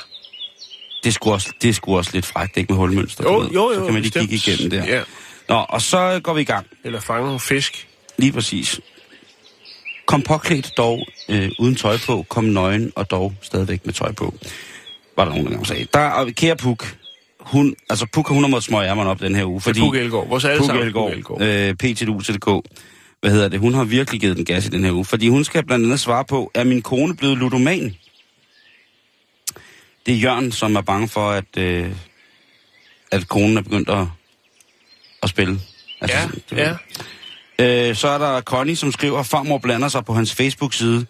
[1.05, 3.25] Det sgu også, det sgu også lidt frækt, ikke med hulmønster.
[3.25, 3.75] Jo, jo, jo.
[3.75, 4.31] Så kan man lige bestemt.
[4.31, 4.97] kigge igennem der.
[4.97, 5.03] Ja.
[5.49, 6.67] Nå, og så går vi i gang.
[6.85, 7.89] Eller fange nogle fisk.
[8.19, 8.81] Lige præcis.
[10.07, 14.35] Kom påklædt dog øh, uden tøj på, kom nøgen og dog stadigvæk med tøj på.
[15.17, 15.87] Var der nogen, der sagde.
[15.95, 16.97] Der er kære Puk.
[17.43, 19.61] Hun, altså Puk, hun har måttet smøge ærmerne op den her uge.
[19.61, 19.81] Fordi...
[19.81, 20.29] Puk Elgård.
[20.29, 20.87] Vores alle Puk sammen.
[20.87, 21.43] Elgård, Puk Elgård.
[21.43, 22.63] øh,
[23.21, 23.61] Hvad hedder det?
[23.61, 25.05] Hun har virkelig givet den gas i den her uge.
[25.05, 27.95] Fordi hun skal blandt andet svare på, er min kone blevet ludoman?
[30.07, 31.91] Det er Jørgen, som er bange for, at, øh,
[33.11, 34.07] at konen er begyndt at,
[35.23, 35.61] at spille.
[36.01, 36.77] Altså, Ja, ved.
[37.59, 37.89] ja.
[37.89, 41.07] Øh, så er der Connie, som skriver, at farmor blander sig på hans Facebook-side.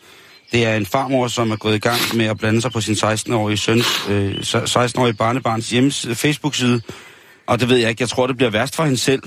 [0.52, 2.94] Det er en farmor, som er gået i gang med at blande sig på sin
[2.94, 6.80] 16-årige søns, øh, 16-årige barnebarns hjemmes Facebook-side.
[7.46, 8.02] Og det ved jeg ikke.
[8.02, 9.22] Jeg tror, det bliver værst for hende selv.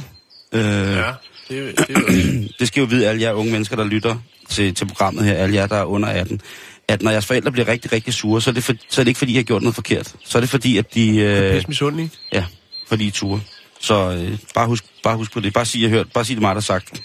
[0.52, 1.12] Øh, Ja,
[1.50, 4.16] det, det er det skal jo vide alle jer unge mennesker, der lytter
[4.50, 6.42] til, til programmet her, alle jer, der er under 18,
[6.88, 9.08] at når jeres forældre bliver rigtig, rigtig sure, så er det, for, så er det
[9.08, 10.16] ikke, fordi I har gjort noget forkert.
[10.26, 11.18] Så er det, fordi, at de...
[11.18, 12.12] Øh, Pisse misundelig.
[12.34, 12.46] ja,
[12.88, 13.42] fordi I ture.
[13.80, 15.54] Så øh, bare, husk, bare husk på det.
[15.54, 16.12] Bare sig, jeg hørt.
[16.14, 17.02] Bare sig det mig, der har sagt.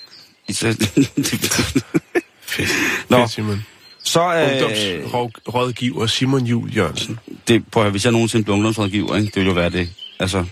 [2.47, 2.71] Fedt.
[3.09, 3.19] Nå.
[3.19, 3.65] Fedt, Simon.
[4.05, 4.67] Så er...
[4.67, 7.19] Øh, Ungdomsrådgiver Simon Jul Jørgensen.
[7.49, 9.27] det, prøv at høre, hvis jeg nogensinde bliver ungdomsrådgiver, ikke?
[9.27, 9.89] det vil jo være det.
[10.21, 10.47] Altså, Det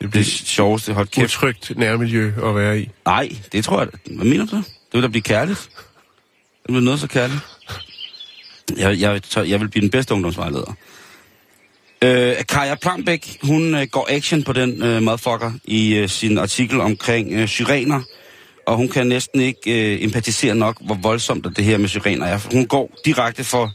[0.00, 1.24] det bliver sjoveste, hold kæft.
[1.24, 2.88] utrygt nærmiljø at være i.
[3.06, 3.88] Nej, det tror jeg...
[4.16, 4.56] Hvad mener du?
[4.56, 5.58] Det vil da blive kærligt.
[6.62, 7.40] Det bliver noget så kærligt.
[8.76, 10.74] Jeg, jeg, jeg vil blive den bedste ungdomsvejleder.
[12.04, 16.80] Øh, Kaja Plambæk, hun øh, går action på den øh, motherfucker i øh, sin artikel
[16.80, 18.02] omkring øh, syrener.
[18.66, 22.38] Og hun kan næsten ikke øh, empatisere nok, hvor voldsomt det her med syrener er.
[22.52, 23.70] Hun går direkte for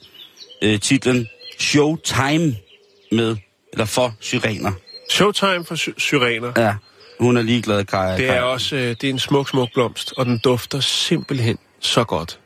[0.61, 1.27] øh, titlen
[1.59, 2.55] Showtime
[3.11, 3.37] med,
[3.73, 4.71] eller for syrener.
[5.09, 6.51] Showtime for sy- syrener.
[6.57, 6.75] Ja,
[7.19, 8.17] hun er ligeglad, Kaja.
[8.17, 12.03] Det er også øh, det er en smuk, smuk blomst, og den dufter simpelthen så
[12.03, 12.39] godt.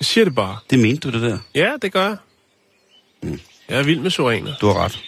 [0.00, 0.58] Jeg siger det bare.
[0.70, 1.38] Det mente du, det der?
[1.54, 2.16] Ja, det gør jeg.
[3.68, 4.54] Jeg er vild med syrener.
[4.60, 5.02] Du har ret.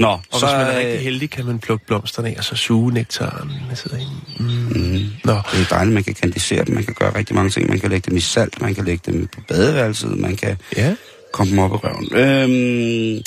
[0.00, 2.56] Nå, Og så, hvis man er rigtig heldig, kan man plukke blomsterne af, og så
[2.56, 3.50] suge nektaren.
[3.92, 4.10] Inde.
[4.38, 5.04] Mm.
[5.24, 7.68] Nå, Det er dejligt, man kan kandisere dem, man kan gøre rigtig mange ting.
[7.68, 10.94] Man kan lægge dem i salt, man kan lægge dem på badeværelset, man kan ja.
[11.32, 12.08] komme dem op i røven.
[12.16, 13.22] Øhm,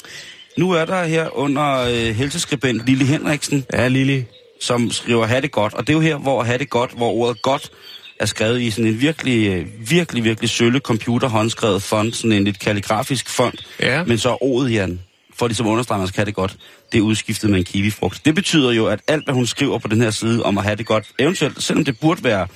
[0.58, 4.26] nu er der her under øh, helseskribent Lille Henriksen, Ja, Lili.
[4.62, 5.74] som skriver have det godt.
[5.74, 7.72] Og det er jo her, hvor have det godt, hvor ordet godt
[8.20, 12.44] er skrevet i sådan en virkelig, øh, virkelig, virkelig sølle computer håndskrevet font, sådan en
[12.44, 13.68] lidt kalligrafisk font.
[13.80, 14.04] Ja.
[14.04, 15.00] Men så ordet, Jan,
[15.44, 16.56] for ligesom understreger, man skal have det godt,
[16.92, 18.26] det er udskiftet med en kiwifrugt.
[18.26, 20.76] Det betyder jo, at alt, hvad hun skriver på den her side om at have
[20.76, 22.48] det godt, eventuelt, selvom det burde være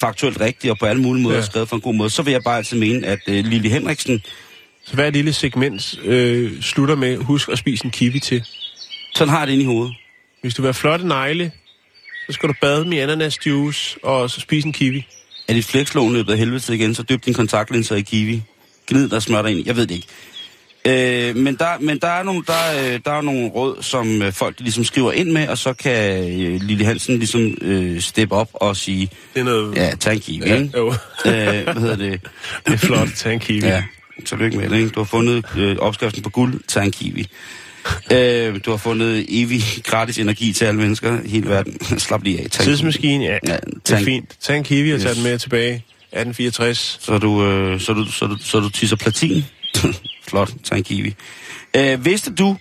[0.00, 1.42] faktuelt rigtigt og på alle mulige måder Ja.
[1.44, 4.22] skrevet på en god måde, så vil jeg bare altid mene, at øh, Lille Henriksen,
[4.86, 8.44] Så hver lille segment øh, slutter med, husk at spise en kiwi til.
[9.14, 9.94] sådan har jeg det inde i hovedet.
[10.40, 11.50] Hvis du vil have flotte negle,
[12.26, 15.06] så skal du bade med ananasjuice og så spise en kiwi.
[15.48, 18.42] Er dit flexlån løbet af helvede igen, så dyb din kontaktlinser i kiwi.
[18.86, 19.66] Gnid der smør dig ind.
[19.66, 20.06] Jeg ved det ikke.
[20.84, 24.22] Øh, men der, men der er nogle, der, er, øh, der er nogle råd, som
[24.22, 28.34] øh, folk ligesom skriver ind med, og så kan øh, Lille Hansen ligesom øh, steppe
[28.34, 29.76] op og sige, Det er noget...
[29.76, 30.70] ja, tag en kiwi, ja ikke?
[30.76, 30.88] jo.
[31.26, 31.32] øh,
[31.64, 32.20] hvad hedder det?
[32.66, 33.08] det er flot.
[33.16, 33.66] Tag en kiwi.
[33.66, 33.82] Ja,
[34.26, 34.88] tillykke med det, ikke?
[34.88, 37.26] Du har fundet øh, opskriften på guld, tag en kiwi.
[38.12, 41.80] øh, du har fundet evig gratis energi til alle mennesker i hele verden.
[41.98, 42.50] Slap lige af.
[42.50, 42.64] Kiwi.
[42.64, 43.38] Tidsmaskine, ja.
[43.46, 44.36] Ja, det tag er fint.
[44.40, 45.14] Tag en kiwi og tag Yes.
[45.16, 45.74] den med tilbage.
[45.74, 46.98] 1864.
[47.00, 49.44] Så du, øh, så du, så du, så du tisser platin.
[50.28, 51.14] Flot, tag en kiwi.
[51.76, 52.56] Øh, vidste du,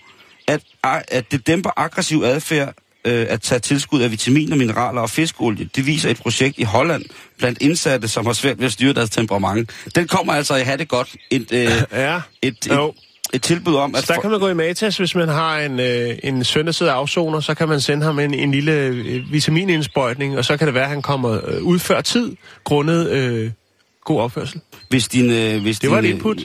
[0.48, 0.62] at,
[1.08, 2.74] at det dæmper aggressiv adfærd
[3.06, 5.70] øh, at tage tilskud af vitaminer, mineraler og fiskolie?
[5.76, 7.04] Det viser et projekt i Holland
[7.38, 9.70] blandt indsatte, som har svært ved at styre deres temperament.
[9.96, 11.16] Den kommer altså i have det godt.
[11.32, 12.22] Et, øh, Ja.
[12.42, 12.90] et, Jo.
[12.90, 12.96] et,
[13.34, 14.08] et tilbud om, at...
[14.08, 16.72] Så der kan man gå i Matas, hvis man har en, øh, en søn, der
[16.72, 20.58] sidder og afsoner, så kan man sende ham en, en lille øh, vitaminindsprøjtning, og så
[20.58, 23.52] kan det være, at han kommer øh, ud før tid, grundet øh,
[24.06, 24.62] god opførsel.
[24.90, 26.38] Hvis din, øh, hvis Det var din, et input.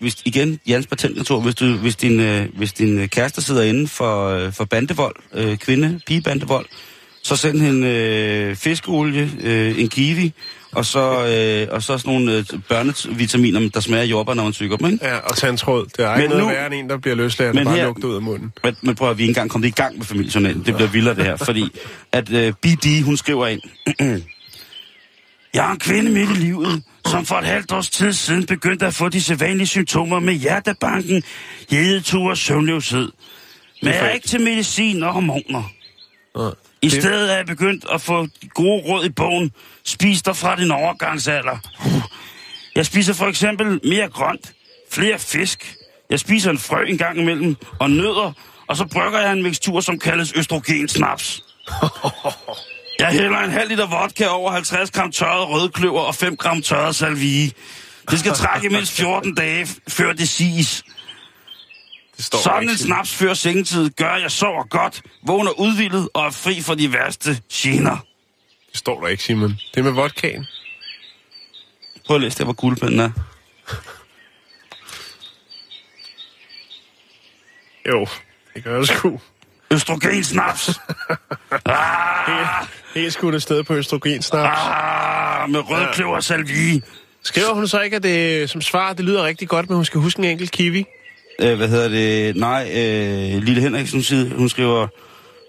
[0.00, 3.88] Hvis, igen, Jans Patentkontor, hvis, du, hvis, din, øh, hvis din øh, kæreste sidder inde
[3.88, 6.66] for, øh, for bandevold, øh, kvinde, pigebandevold,
[7.22, 10.32] så send hende øh, fiskeolie, øh, en kiwi,
[10.72, 14.76] og så, øh, og så sådan nogle øh, børnevitaminer, der smager jordbær, når man tykker
[14.76, 15.06] dem, ikke?
[15.06, 15.86] Ja, og tandtråd.
[15.96, 17.88] Det er ikke Men noget nu- værre end en, der bliver løsladt og bare her-
[18.04, 18.52] ud af munden.
[18.64, 20.62] Men, men prøv at vi ikke engang kommet i gang med familiejournalen.
[20.66, 21.64] Det bliver vildere det her, fordi
[22.12, 23.60] at øh, BD, hun skriver ind.
[25.54, 28.86] Jeg er en kvinde midt i livet, som for et halvt års tid siden begyndte
[28.86, 31.22] at få de sædvanlige symptomer med hjertebanken,
[31.70, 33.12] hedetur og søvnløshed.
[33.82, 35.70] Men jeg er ikke til medicin og hormoner.
[36.38, 36.48] Ja.
[36.82, 39.52] I Det- stedet er jeg begyndt at få gode råd i bogen.
[39.84, 41.56] Spis dig fra din overgangsalder.
[42.74, 44.52] Jeg spiser for eksempel mere grønt,
[44.92, 45.74] flere fisk.
[46.10, 48.32] Jeg spiser en frø en gang imellem, og nødder,
[48.66, 51.42] og så brygger jeg en mixtur, som kaldes østrogensnaps.
[52.98, 56.96] Jeg hælder en halv liter vodka over 50 gram tørret rødkløver og 5 gram tørret
[56.96, 57.50] salvie.
[58.10, 60.84] Det skal trække mindst 14 dage, før det siges.
[62.16, 66.08] Det står der Sådan en snaps før sengetid gør, at jeg sover godt, vågner udvildet
[66.14, 67.96] og er fri for de værste gener.
[68.70, 69.50] Det står der ikke, Simon.
[69.50, 70.46] Det er med vodkaen.
[72.06, 73.10] Prøv at læse det, hvor guldpinden er.
[77.88, 78.06] Jo,
[78.54, 79.20] det gør det sgu.
[79.74, 80.70] Østrogensnaps.
[81.66, 84.58] ah, Helt skudt afsted på østrogensnaps.
[84.60, 86.82] ah, med rødkløver og salvie.
[87.22, 90.00] Skriver hun så ikke, at det som svar, det lyder rigtig godt, men hun skal
[90.00, 90.84] huske en enkelt kiwi?
[91.40, 92.36] Øh, hvad hedder det?
[92.36, 94.86] Nej, øh, Lille Henriksen, siger- hun skriver...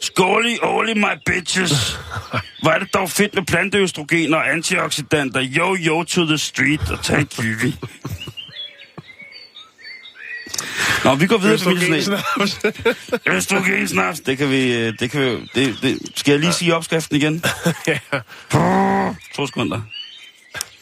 [0.02, 1.72] Skåli, oli, my bitches.
[2.62, 5.44] Hvor er det dog fedt med planteøstrogen og antioxidanter.
[5.58, 7.76] Yo, yo to the street og tag en kiwi.
[11.04, 11.68] Nå, vi går videre til.
[11.74, 12.60] Østrogensnaps.
[13.36, 14.74] Østrogensnaps, det kan vi...
[14.74, 17.44] øh, Det kan vi det, det, skal jeg lige sige opskriften igen?
[17.88, 18.00] ja.
[18.50, 19.82] Brrr, To sekunder.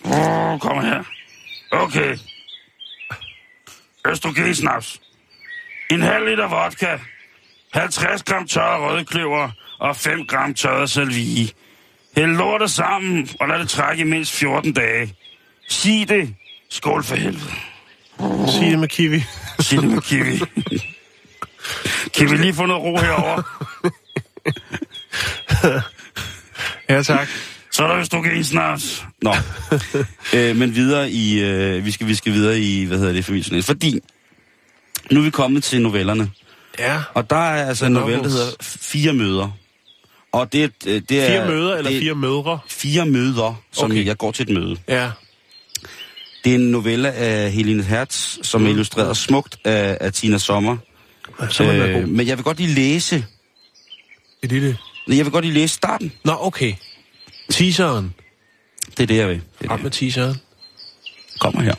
[0.03, 1.03] Brrr, Kom her.
[1.71, 2.17] Okay.
[4.07, 4.99] Østrogensnaps.
[5.91, 6.97] En halv liter vodka.
[7.73, 11.47] 50 gram tørre rødkløver og 5 gram tørret salvie.
[12.17, 15.13] Hæld lortet sammen og lad det trække i mindst 14 dage.
[15.69, 16.35] Sig det.
[16.69, 17.51] Skål for helvede.
[18.51, 19.23] Sig det med kiwi.
[19.63, 20.39] Sig det med kiwi.
[22.13, 23.41] kan vi lige få noget ro herover?
[26.89, 27.27] Ja, tak.
[27.71, 29.05] Så er der vist okay snart.
[29.21, 29.33] Nå.
[30.35, 31.39] øh, men videre i...
[31.39, 33.63] Øh, vi, skal, vi skal videre i, hvad hedder det, familiejournal.
[33.63, 33.99] Fordi
[35.11, 36.29] nu er vi kommet til novellerne.
[36.79, 37.01] Ja.
[37.13, 39.57] Og der er altså en novelle, der hedder Fire Møder.
[40.31, 41.27] Og det, er- det er...
[41.27, 42.59] Fire møder eller det fire mødre?
[42.67, 44.05] Fire møder, som okay.
[44.05, 44.77] jeg går til et møde.
[44.87, 45.09] Ja.
[46.43, 48.67] Det er en novelle af Helene Hertz, som Mm.
[48.67, 50.77] er illustreret smukt af, af Tina Sommer.
[51.49, 52.05] Så være god.
[52.07, 53.25] men jeg vil godt lige læse...
[54.43, 54.77] Et lille...
[55.07, 56.11] Jeg vil godt lige læse starten.
[56.23, 56.73] Nå, okay.
[57.49, 58.13] Teaseren.
[58.97, 59.35] Det er det, jeg vil.
[59.59, 59.83] Det Frem det.
[59.83, 60.35] med teaseren.
[61.39, 61.75] kommer her.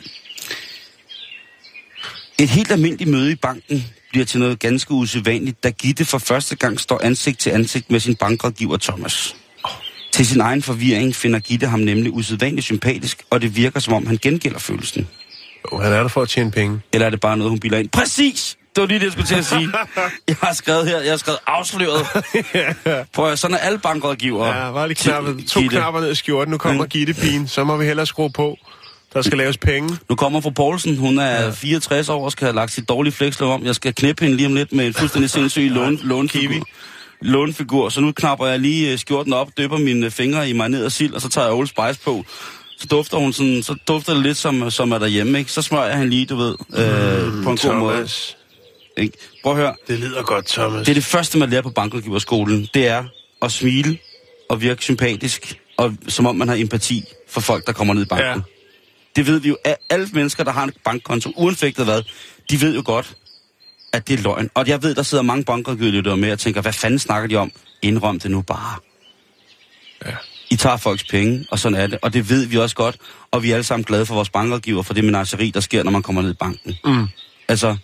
[2.39, 6.57] Et helt almindeligt møde i banken bliver til noget ganske usædvanligt, da Gitte for første
[6.57, 9.37] gang står ansigt til ansigt med sin bankrådgiver Thomas.
[10.15, 14.07] Til sin egen forvirring finder Gitte ham nemlig usædvanligt sympatisk, og det virker som om
[14.07, 15.09] han gengælder følelsen.
[15.73, 16.81] Jo, han er der for at tjene penge.
[16.93, 17.89] Eller er det bare noget, hun bilder ind?
[17.89, 18.57] Præcis!
[18.75, 19.69] Det var lige det, jeg skulle til at sige.
[20.29, 22.07] Jeg har skrevet her, jeg har skrevet afsløret.
[23.15, 24.65] Prøv at, sådan er alle bankrådgivere.
[24.65, 25.47] Ja, bare lige knappet.
[25.49, 25.77] To Gitte.
[25.77, 26.51] knapper ned i skjorten.
[26.53, 26.89] Nu kommer Mm.
[26.89, 27.49] Gitte-pigen.
[27.49, 28.57] Så må vi hellere skrue på.
[29.15, 29.97] Der skal laves penge.
[30.09, 31.51] Nu kommer fru Poulsen, hun er ja.
[31.51, 33.65] 64 år og skal have lagt sit dårlige flekslov om.
[33.65, 36.67] Jeg skal knæppe hende lige om lidt med en fuldstændig sindssyg lån, lånfigur.
[37.21, 37.89] Lånfigur.
[37.89, 41.21] Så nu knapper jeg lige øh, skjorten op, døber mine fingre i marineret sild, og
[41.21, 42.25] så tager jeg Old Spice på.
[42.79, 45.53] Så dufter hun sådan, så dufter det lidt som, som er derhjemme, ikke?
[45.53, 47.95] Så smører jeg hende lige, du ved, øh, på en god måde.
[47.95, 48.37] Thomas.
[48.97, 49.19] Ikke?
[49.43, 49.75] Prøv at høre.
[49.89, 50.87] Det lyder godt, Thomas.
[50.87, 52.69] Det er det første, man lærer på bankrådgiverskolen.
[52.75, 53.05] Det er
[53.43, 53.99] at smile
[54.49, 58.07] og virke sympatisk, og som om man har empati for folk, der kommer ned i
[58.07, 58.27] banken.
[58.27, 58.41] Ja.
[59.17, 59.57] Det ved vi jo.
[59.65, 62.03] at Alle mennesker, der har en bankkonto, uanfægtet hvad,
[62.51, 63.15] de ved jo godt,
[63.95, 64.51] at det er løgn.
[64.55, 67.53] Og jeg ved, der sidder mange bankrådgivere med og tænker, hvad fanden snakker de om?
[67.83, 68.77] Indrøm det nu bare.
[70.07, 70.17] Ja.
[70.51, 71.99] I tager folks penge, og sådan er det.
[72.03, 72.97] Og det ved vi også godt.
[73.31, 75.91] Og vi er alle sammen glade for vores bankrådgiver, for det menageri, der sker, når
[75.91, 76.75] man kommer ned i banken.
[76.85, 77.07] Mm.
[77.49, 77.77] Altså,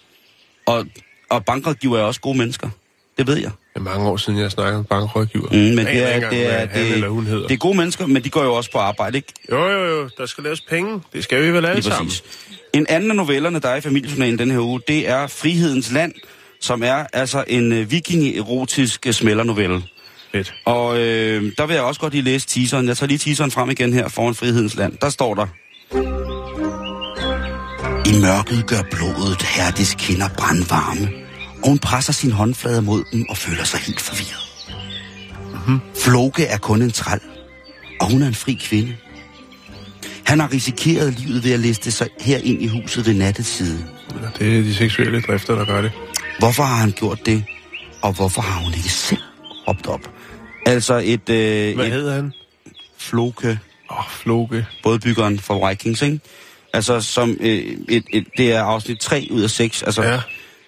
[0.66, 0.86] og,
[1.30, 2.68] og bankrådgiver er også gode mennesker.
[3.18, 3.50] Det ved jeg.
[3.74, 5.48] Det er mange år siden, jeg har snakket med bankrådgiver.
[5.50, 7.46] Mm, men det er, det, er, hun hedder.
[7.46, 9.32] det er gode mennesker, men de går jo også på arbejde, ikke?
[9.50, 10.08] Jo, jo, jo.
[10.18, 11.02] Der skal laves penge.
[11.12, 12.08] Det skal vi vel alle Lige sammen.
[12.08, 12.22] præcis.
[12.74, 16.12] En anden af novellerne, der er i familiejournalen denne her uge, det er Frihedens Land,
[16.60, 19.82] som er altså en øh, viking-erotisk øh, smældernovelle.
[20.32, 20.54] Fedt.
[20.64, 22.88] Og øh, der vil jeg også godt lige læse teaseren.
[22.88, 24.96] Jeg tager lige teaseren frem igen her foran Frihedens Land.
[25.00, 25.46] Der står der.
[28.10, 31.08] I mørket gør blodet Herdis kinder brandvarme,
[31.62, 34.50] og hun presser sin håndflade mod dem og føler sig helt forvirret.
[35.52, 35.80] Mm-hmm.
[36.04, 37.20] Floke er kun en træl,
[38.00, 38.96] og hun er en fri kvinde.
[40.30, 43.78] Han har risikeret livet ved at liste sig her ind i huset ved natteside.
[44.10, 45.92] Ja, Det er de seksuelle drifter, der gør det.
[46.38, 47.44] Hvorfor har han gjort det?
[48.02, 49.20] Og hvorfor har hun ikke selv
[49.68, 50.10] råbt op?
[50.66, 52.32] Altså et, øh, Hvad et hedder han?
[52.98, 53.48] floke,
[53.90, 54.66] Åh, oh, Floke.
[54.82, 56.20] bådbyggeren for Vikings, ikke?
[56.72, 59.82] Altså, som øh, et, et, det er afsnit 3 ud af 6.
[59.82, 60.10] Altså, Ja.
[60.12, 60.20] ja.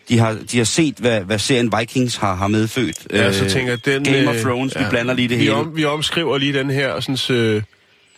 [0.08, 3.06] de, har, de har set, hvad, hvad serien Vikings har, har medfødt.
[3.12, 4.04] Ja, så tænker jeg, den...
[4.04, 5.54] Game of øh, Thrones, vi blander lige det vi hele.
[5.54, 7.62] Om, vi omskriver lige den her, sådan, øh,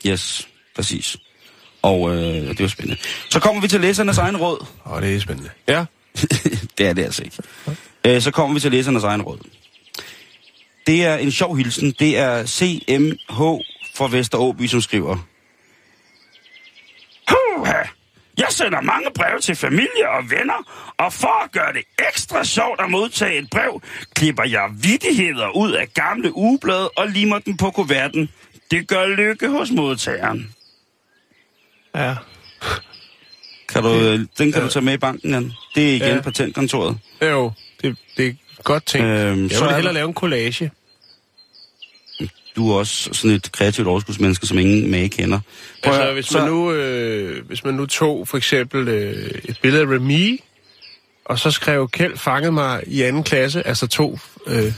[0.07, 1.16] Yes, præcis.
[1.85, 3.01] Og øh, det var spændende.
[3.31, 4.66] Så kommer vi til læsernes egen råd.
[4.87, 5.51] Åh, det er spændende.
[5.68, 5.85] Ja.
[6.79, 7.37] det er det altså ikke.
[8.05, 9.38] Øh, så kommer vi til læsernes egen råd.
[10.87, 11.94] Det er en sjov hilsen.
[11.99, 13.38] Det er CMH
[13.94, 15.16] fra Vester Åby, som skriver.
[17.29, 17.83] Huha!
[18.38, 22.81] Jeg sender mange breve til familie og venner, og for at gøre det ekstra sjovt
[22.81, 23.83] at modtage et brev,
[24.14, 28.29] klipper jeg vittigheder ud af gamle ugeblade og limer dem på kuverten.
[28.70, 30.55] Det gør lykke hos modtageren.
[31.94, 32.14] Ja.
[33.68, 35.52] Kan du, øh, den kan du tage med i banken, Jan.
[35.74, 36.14] Det er igen Ja.
[36.14, 36.20] ja.
[36.20, 36.98] patentkontoret.
[37.22, 37.52] Jo,
[37.83, 39.07] det, det er godt tænkt.
[39.07, 40.70] Øhm, jeg så vil er hellere lave en collage.
[42.57, 45.40] Du er også sådan et kreativt overskudsmenneske, som ingen mage kender.
[45.85, 49.59] Prøv Altså, hvis så- man, nu, øh, hvis man nu tog for eksempel øh, et
[49.62, 50.40] billede af Remy,
[51.24, 54.72] og så skrev Kjeld fangede mig i anden klasse, altså to, øh,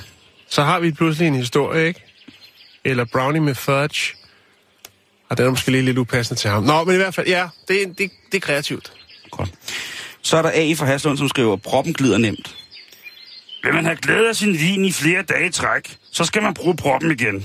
[0.49, 2.01] så har vi pludselig en historie, ikke?
[2.85, 4.17] Eller Brownie med fudge.
[5.29, 6.63] Og den er måske lige lidt upassende til ham.
[6.63, 8.93] Nå, men i hvert fald, ja, det, det, det er kreativt.
[9.31, 9.55] Godt.
[10.23, 12.57] Så er der A fra Haslund, som skriver, proppen glider nemt.
[13.63, 16.55] Vil man have glæde af sin vin i flere dage i træk, så skal man
[16.55, 17.45] bruge proppen igen.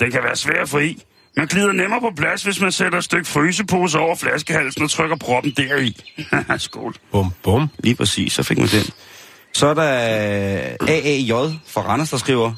[0.00, 1.02] Den kan være svær at få i,
[1.36, 5.16] men glider nemmere på plads, hvis man sætter et stykke frysepose over flaskehalsen og trykker
[5.16, 5.96] proppen deri.
[6.58, 6.94] Skål.
[7.12, 7.68] Bum, bum.
[7.78, 8.84] Lige præcis, så fik man den.
[9.52, 9.88] Så er der
[10.88, 11.30] AAJ
[11.66, 12.52] fra Randers, der skriver,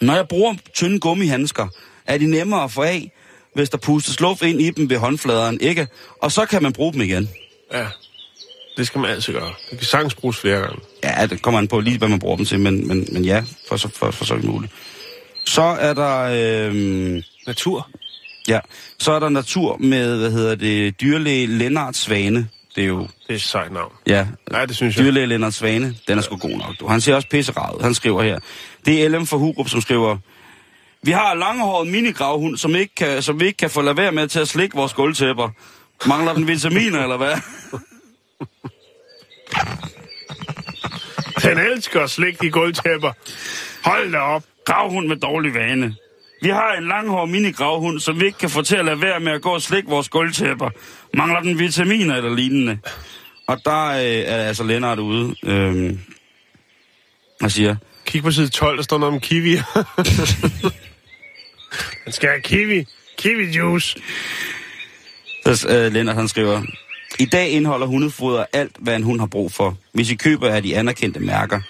[0.00, 1.68] Når jeg bruger tynde gummihandsker,
[2.06, 3.12] er de nemmere at få af,
[3.54, 5.86] hvis der pustes luft ind i dem ved håndfladeren, ikke?
[6.22, 7.30] Og så kan man bruge dem igen.
[7.72, 7.86] Ja,
[8.76, 9.52] det skal man altid gøre.
[9.70, 10.80] Det kan sagtens bruges flere gange.
[11.04, 13.44] Ja, det kommer an på lige, hvad man bruger dem til, men, men, men ja,
[13.68, 14.72] for så, for, for så vidt muligt.
[15.44, 16.20] Så er der...
[16.70, 17.88] Øh, Natur.
[18.48, 18.60] Ja.
[18.98, 22.48] Så er der natur med, hvad hedder det, dyrlæge Lennart Svane.
[22.76, 23.92] Det er jo, Det er et sejt navn.
[24.06, 25.04] ja, Nej, det synes jeg.
[25.04, 25.94] dyrlæge Lennart Svane.
[26.08, 26.74] Den er sgu god nok.
[26.80, 26.86] Du.
[26.86, 27.82] Han ser også pissegravet.
[27.82, 28.38] Han skriver her.
[28.86, 30.18] Det er LM for Hurup, som skriver,
[31.04, 34.12] vi har en langhåret minigravhund, som, ikke kan, som vi ikke kan få lade være
[34.12, 35.50] med til at slikke vores gulvtæpper.
[36.06, 37.36] Mangler den vitaminer, eller hvad?
[41.42, 43.12] Den elsker at slikke de gulvtæpper.
[43.84, 44.42] Hold da op.
[44.66, 45.94] Gravhund med dårlig vane.
[46.42, 49.32] Vi har en langhåret minigravhund, som vi ikke kan få til at lade være med
[49.32, 50.70] at gå og slikke vores gulvtæpper.
[51.14, 52.78] Mangler den vitaminer eller lignende?
[53.46, 55.98] Og der øh, er altså Lennart ude øh,
[57.42, 59.56] og siger, Kig på side 12, der står noget om kiwi.
[62.04, 62.86] Den skal have kiwi.
[63.18, 63.98] Kiwi juice.
[65.46, 66.62] Så øh, Lennart han skriver,
[67.18, 69.76] i dag indeholder hundefoder alt, hvad en hund har brug for.
[69.92, 71.60] Hvis I køber af de anerkendte mærker.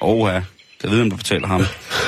[0.00, 0.42] Åh ja,
[0.82, 1.64] det ved man, du fortæller ham.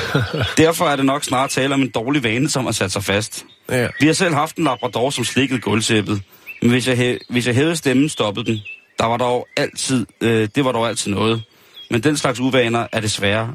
[0.57, 3.45] Derfor er det nok snart tale om en dårlig vane, som har sat sig fast.
[3.69, 3.87] Ja.
[3.99, 6.21] Vi har selv haft en labrador, som slikkede gulvtæppet.
[6.61, 8.59] Men hvis jeg, hvis jeg hævede stemmen, stoppede den.
[8.99, 11.43] Der var dog altid, øh, det var dog altid noget.
[11.91, 13.53] Men den slags uvaner er desværre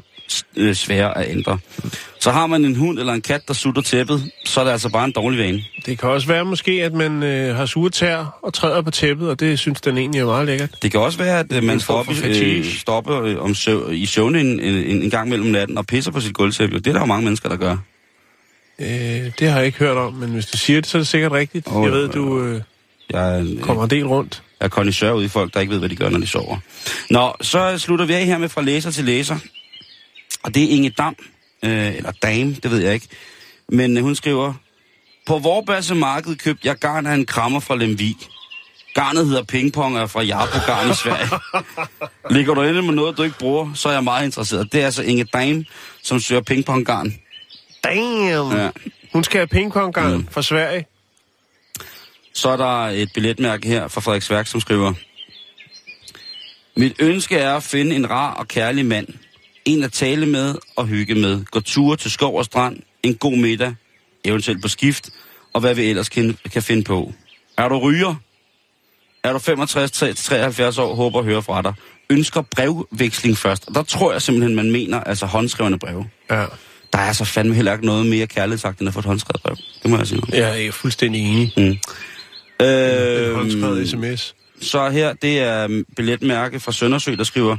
[0.57, 1.59] øh, svære at ændre.
[2.19, 4.89] Så har man en hund eller en kat, der sutter tæppet, så er det altså
[4.89, 5.63] bare en dårlig vane.
[5.85, 9.29] Det kan også være måske, at man øh, har sure tær og træder på tæppet,
[9.29, 10.69] og det synes den egentlig er meget lækkert.
[10.81, 14.05] Det kan også være, at øh, man står op, øh, stopper øh, om søv, i
[14.05, 16.79] søvn en, en, en gang mellem natten og pisser på sit gulvtæppe.
[16.79, 17.77] Det er der jo mange mennesker, der gør.
[18.79, 21.07] Øh, det har jeg ikke hørt om, men hvis du siger det, så er det
[21.07, 21.67] sikkert rigtigt.
[21.71, 22.61] Åh, jeg ved, du øh,
[23.09, 24.43] Jeg er, en- kommer en del rundt.
[24.59, 26.57] jeg er kondisør ude i folk, der ikke ved, hvad de gør, når de sover.
[27.09, 29.35] Nå, så slutter vi af her med fra læser til læser.
[30.43, 31.15] Og det er Inge Dam,
[31.65, 33.07] øh, eller Dame, det ved jeg ikke.
[33.69, 34.53] Men øh, hun skriver,
[35.25, 38.15] på Vorbasse Marked købte jeg garn af en krammer fra Lemvig.
[38.95, 41.29] Garnet hedder pingpong og er fra Jarpo Garn i Sverige.
[42.35, 44.71] Ligger du inde med noget, du ikke bruger, så er jeg meget interesseret.
[44.73, 45.65] Det er altså Inge Dame,
[46.03, 47.15] som søger pingponggarn.
[47.83, 48.57] Damn!
[48.57, 48.69] Ja.
[49.13, 50.27] Hun skal have pingponggarn Mm.
[50.31, 50.85] fra Sverige.
[52.33, 54.93] Så er der et billetmærke her fra Frederiksværk, som skriver,
[56.77, 59.07] Mit ønske er at finde en rar og kærlig mand.
[59.65, 61.45] En at tale med og hygge med.
[61.45, 62.77] Gå ture til skov og strand.
[63.03, 63.75] En god middag.
[64.25, 65.09] Eventuelt på skift.
[65.53, 67.13] Og hvad vi ellers kan, kan finde på.
[67.57, 68.15] Er du ryger?
[69.23, 70.95] Er du 65-73 år?
[70.95, 71.73] Håber at høre fra dig.
[72.09, 73.67] Ønsker brevveksling først.
[73.67, 76.05] Og der tror jeg simpelthen, man mener altså håndskrevne brev.
[76.31, 76.45] Ja.
[76.93, 79.55] Der er så fandme heller ikke noget mere kærlighedsagt, end at få et håndskrevet brev.
[79.83, 80.21] Det må jeg sige.
[80.33, 81.53] Jeg er fuldstændig enig.
[81.57, 82.65] Mm.
[82.65, 84.35] Øh, håndskrevet sms.
[84.61, 87.57] Så her, det er um, billetmærke fra Søndersø, der skriver,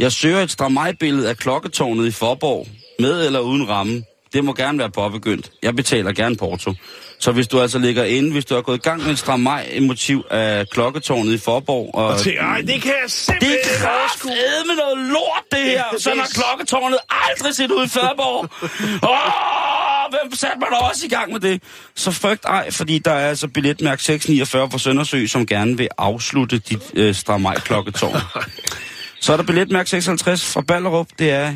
[0.00, 2.66] Jeg søger et stramajbillede af klokketårnet i Forborg,
[2.98, 4.02] med eller uden ramme.
[4.32, 5.50] Det må gerne være påbegyndt.
[5.62, 6.74] Jeg betaler gerne porto.
[7.18, 10.24] Så hvis du altså ligger inde, hvis du har gået i gang med et stramaj-motiv
[10.30, 13.88] af klokketårnet i Forborg, og, Og tænker, ej, det kan jeg det simpelthen er ikke
[13.88, 14.30] overskue.
[14.66, 15.84] med noget lort, det her.
[15.98, 18.48] Sådan har klokketårnet aldrig set ud i Færborg.
[19.10, 21.62] Åh, hvem satte man også i gang med det?
[21.96, 26.58] Så frygt ej, fordi der er altså billetmærk 649 fra Søndersø, som gerne vil afslutte
[26.58, 28.20] dit øh, stramaj klokketårn.
[29.20, 31.08] Så er der billetmærk 56 fra Ballerup.
[31.18, 31.54] Det er,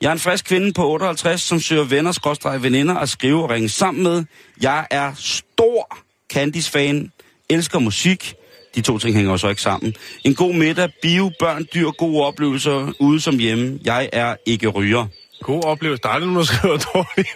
[0.00, 3.50] jeg er en frisk kvinde på 58, som søger venner, skråstrej veninder at skrive og
[3.50, 4.24] ringe sammen med.
[4.60, 5.98] Jeg er stor
[6.32, 7.12] Candice-fan,
[7.50, 8.34] elsker musik.
[8.74, 9.94] De to ting hænger jo så ikke sammen.
[10.24, 13.78] En god middag, bio, børn, dyr, gode oplevelser, ude som hjemme.
[13.84, 15.06] Jeg er ikke ryger.
[15.42, 16.02] God oplevelse.
[16.02, 17.28] Der er aldrig nogen, der skriver dårligt.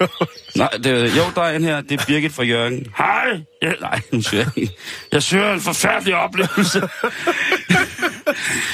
[0.57, 1.81] Nej, det, jo, der er en her.
[1.81, 2.87] Det er Birgit fra Jørgen.
[2.97, 3.41] Hej!
[3.63, 4.73] Ja, nej, nu jeg ikke.
[5.13, 6.89] Jeg søger en forfærdelig oplevelse.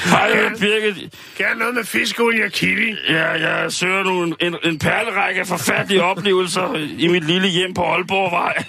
[0.05, 1.13] Hej, jeg Birgit.
[1.37, 2.95] Gerne noget med fiskolie og kiwi.
[3.09, 7.73] Ja, jeg søger nu en, en, en perlerække af forfærdelige oplevelser i mit lille hjem
[7.73, 8.63] på Aalborgvej.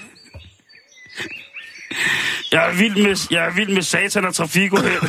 [2.52, 5.02] Jeg er vild med, jeg er vild med satan og trafikuheld.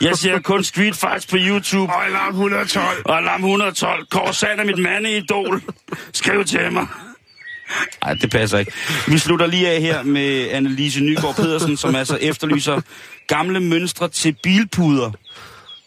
[0.00, 1.92] Jeg ser kun street fights på YouTube.
[1.92, 3.02] Og alarm 112.
[3.04, 4.06] Og Alarm 112.
[4.06, 5.62] Kåre Sand er mit mandeidol.
[6.12, 6.86] Skriv til mig.
[8.04, 8.72] Nej, det passer ikke.
[9.08, 12.80] Vi slutter lige af her med Annelise Nygaard Pedersen, som altså efterlyser
[13.26, 15.10] gamle mønstre til bilpuder.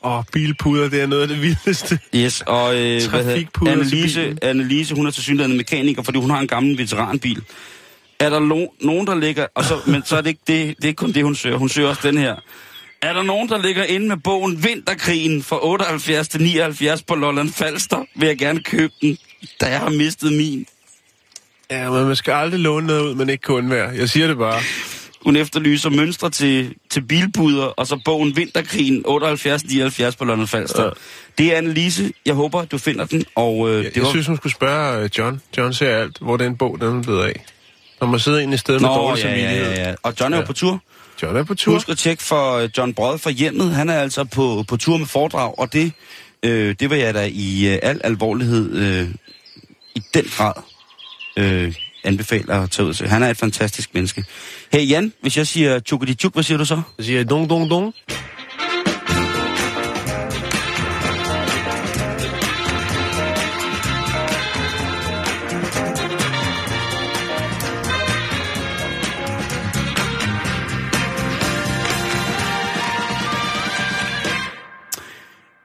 [0.06, 2.00] Og bilpuder, det er noget af det vildeste.
[2.16, 4.38] Yes, og øh, hvad hedder, Annelise.
[4.42, 7.42] Annelise, hun er til synligheden mekaniker, fordi hun har en gammel veteranbil.
[8.20, 9.48] Er der lo- nogen, der ligger...
[9.56, 11.58] Og så, men så er det ikke det, det er ikke kun det, hun søger.
[11.58, 12.36] Hun søger også den her.
[13.02, 17.50] Er der nogen, der ligger inde med bogen Vinterkrigen fra 78 til 79 på Lolland
[17.54, 18.06] Falster?
[18.16, 19.18] Vil jeg gerne købe den,
[19.62, 20.66] da jeg har mistet min.
[21.72, 23.90] Ja, men man skal aldrig låne noget ud, man ikke kan undvære.
[23.90, 24.62] Jeg siger det bare.
[25.26, 30.84] Hun efterlyser mønstre til, til bilpuder, og så bogen Vinterkrigen 78-79 på Lolland Falster.
[30.84, 30.90] Ja.
[31.38, 32.12] Det er Annelise.
[32.26, 33.26] Jeg håber, du finder den.
[33.36, 34.10] Og, øh, Jeg, det jeg var...
[34.10, 35.42] synes, hun skulle spørge øh, John.
[35.58, 37.46] John ser alt, hvor den bog, den er blevet af.
[38.02, 39.74] Når man sidder inde i stedet med Nå, dårlig ja, samvittighed.
[39.76, 39.96] ja, ja.
[40.04, 40.48] Og John er jo Ja.
[40.48, 40.82] på tur.
[41.24, 41.74] John er på tur.
[41.74, 43.72] Husk at tjekke for øh, John Brød fra hjemmet.
[43.72, 45.92] Han er altså på, på tur med foredrag, og det,
[46.44, 49.08] øh, det var jeg da i øh, al alvorlighed øh,
[49.96, 50.54] i den grad
[51.38, 51.74] øh,
[52.06, 53.08] anbefale at tage ud til.
[53.08, 54.26] Han er et fantastisk menneske.
[54.72, 56.82] Hey Jan, hvis jeg siger chukadi chuk, hvad siger du så?
[57.00, 57.94] Så siger jeg dong, dong, dong.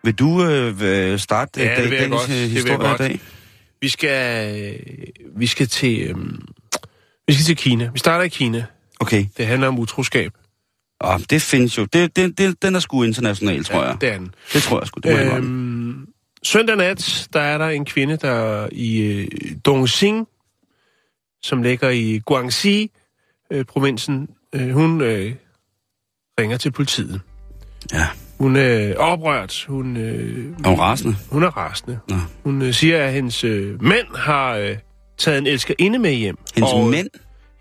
[0.05, 3.20] Vil du øh, starte Ja, øh, vil jeg dagens øh, jeg historie i dag?
[3.81, 4.81] Vi skal,
[5.37, 6.47] vi skal til, øhm,
[7.26, 7.91] vi skal til Kina.
[7.93, 8.64] Vi starter i Kina.
[9.01, 9.26] Okay.
[9.37, 10.33] Det handler om utroskab.
[11.01, 11.85] Oh, det findes jo.
[11.85, 13.97] Det, det, det, den er sgu international, tror jeg.
[14.01, 14.35] Det er den.
[14.53, 15.01] Det tror jeg sgu.
[15.01, 16.09] Det må jeg øhm, Øhm,
[16.43, 19.28] søndag nat, der er der en kvinde, der i øh,
[19.64, 20.26] Dongxing,
[21.43, 22.91] som ligger i Guangxi,
[23.51, 25.35] øh, provinsen, øh, hun øh,
[26.41, 27.20] ringer til politiet.
[27.93, 28.07] Ja.
[28.41, 29.64] Hun er oprørt.
[29.68, 31.16] Hun, øh, Er hun rasende?
[31.30, 31.99] hun er rasende.
[32.09, 32.16] Nå.
[32.45, 34.76] Hun øh, siger, at hendes øh, mand har øh,
[35.18, 36.36] taget en elskerinde med hjem.
[36.55, 37.09] Hendes og, mænd?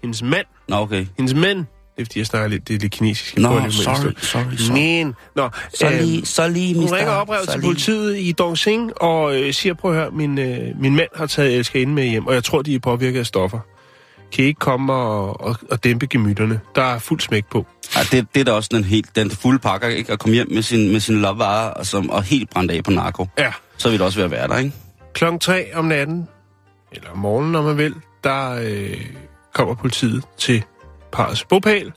[0.02, 0.46] Hendes mand.
[0.68, 1.06] Nå, okay.
[1.18, 1.58] Hendes mænd.
[1.58, 3.36] Det er fordi, jeg snakker lidt, det er lidt kinesisk.
[3.36, 4.74] Jeg Nå, sorry, sorry, sorry.
[4.78, 6.98] Men, nå, Så øhm, lige, så lige, hun mister.
[6.98, 10.82] ringer oprevet Så til politiet i Dongxing og øh, siger, prøv at høre, min, øh,
[10.82, 13.60] min mand har taget elskerinde med hjem, og jeg tror, de er påvirket af stoffer.
[14.32, 16.60] Kan I ikke komme og, og, og dæmpe gemytterne?
[16.76, 17.66] Der er fuld smæk på.
[18.00, 20.14] Ja, det, det er da også den helt, den fulde pakker, ikke?
[20.14, 22.92] At komme hjem med sin, med sin lover og, som, og helt brændt af på
[22.92, 23.28] narko.
[23.38, 23.52] Ja.
[23.78, 24.72] Så vil det også være værd der, ikke?
[25.14, 26.28] Klokken 3 om natten,
[26.92, 29.06] eller om morgenen, om man vil, der øh,
[29.54, 30.64] kommer politiet til
[31.12, 31.92] parrets bopæl.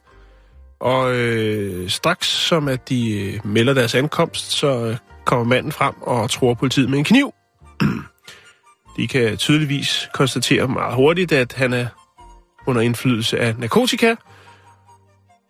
[0.81, 5.95] Og øh, straks som at de øh, melder deres ankomst, så øh, kommer manden frem
[6.03, 7.35] og tror politiet med en kniv.
[8.97, 11.87] De kan tydeligvis konstatere meget hurtigt, at han er
[12.67, 14.15] under indflydelse af narkotika.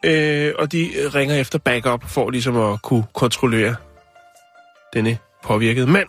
[0.04, 3.76] Øh, og de ringer efter backup for ligesom at kunne kontrollere
[4.94, 6.08] denne påvirkede mand.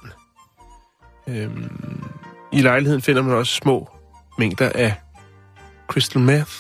[1.27, 2.03] Øhm,
[2.53, 3.89] I lejligheden finder man også små
[4.39, 4.93] mængder af
[5.87, 6.51] crystal meth,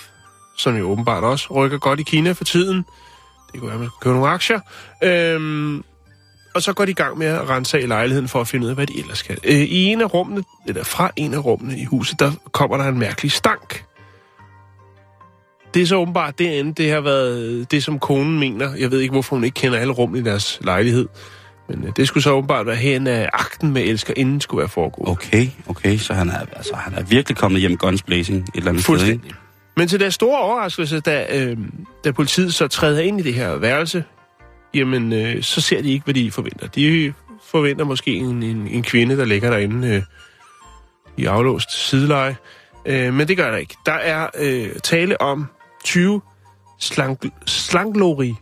[0.57, 2.85] som jo åbenbart også rykker godt i Kina for tiden.
[3.51, 4.59] Det kunne være, at man skulle købe nogle aktier.
[5.03, 5.83] Øhm,
[6.55, 8.65] og så går de i gang med at rense af i lejligheden for at finde
[8.65, 9.37] ud af, hvad de ellers skal.
[9.43, 12.85] Øh, I en af rummene, eller fra en af rummene i huset, der kommer der
[12.85, 13.83] en mærkelig stank.
[15.73, 18.75] Det er så åbenbart derinde, det har været det, som konen mener.
[18.75, 21.07] Jeg ved ikke, hvorfor hun ikke kender alle rummene i deres lejlighed.
[21.69, 24.69] Men øh, det skulle så åbenbart være hen af akten med elsker, inden skulle være
[24.69, 25.09] foregået.
[25.09, 28.69] Okay, okay, så han er, altså, han er virkelig kommet hjem guns blazing et eller
[28.69, 29.23] andet sted, ikke?
[29.77, 31.57] Men til deres store overraskelse, da, øh,
[32.03, 34.03] da politiet så træder ind i det her værelse,
[34.73, 36.67] jamen, øh, så ser de ikke, hvad de forventer.
[36.67, 37.13] De
[37.45, 40.01] forventer måske en, en, en kvinde, der ligger derinde øh,
[41.17, 42.37] i aflåst sideleje.
[42.85, 43.75] Øh, men det gør der ikke.
[43.85, 45.47] Der er øh, tale om
[45.83, 46.21] 20
[46.79, 48.35] slank, slanglori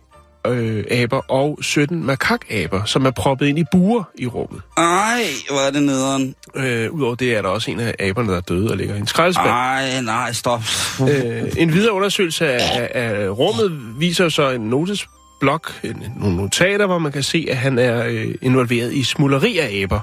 [0.46, 4.62] øh, aber og 17 makakaber, som er proppet ind i buer i rummet.
[4.76, 6.34] Ej, hvor er det nederen.
[6.54, 8.98] Øh, Udover det er der også en af aberne, der er døde og ligger i
[8.98, 9.48] en skraldespand.
[9.48, 10.62] Ej, nej, stop.
[11.00, 16.86] Øh, en videre undersøgelse af, af, af rummet viser så en notesblok, en, nogle notater,
[16.86, 20.00] hvor man kan se, at han er øh, involveret i smugleri af aber.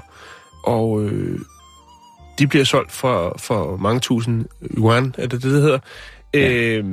[0.64, 1.38] Og øh,
[2.38, 4.44] de bliver solgt for, for mange tusind
[4.78, 5.78] yuan, er det det, det hedder?
[6.34, 6.52] Ja.
[6.52, 6.84] Øh,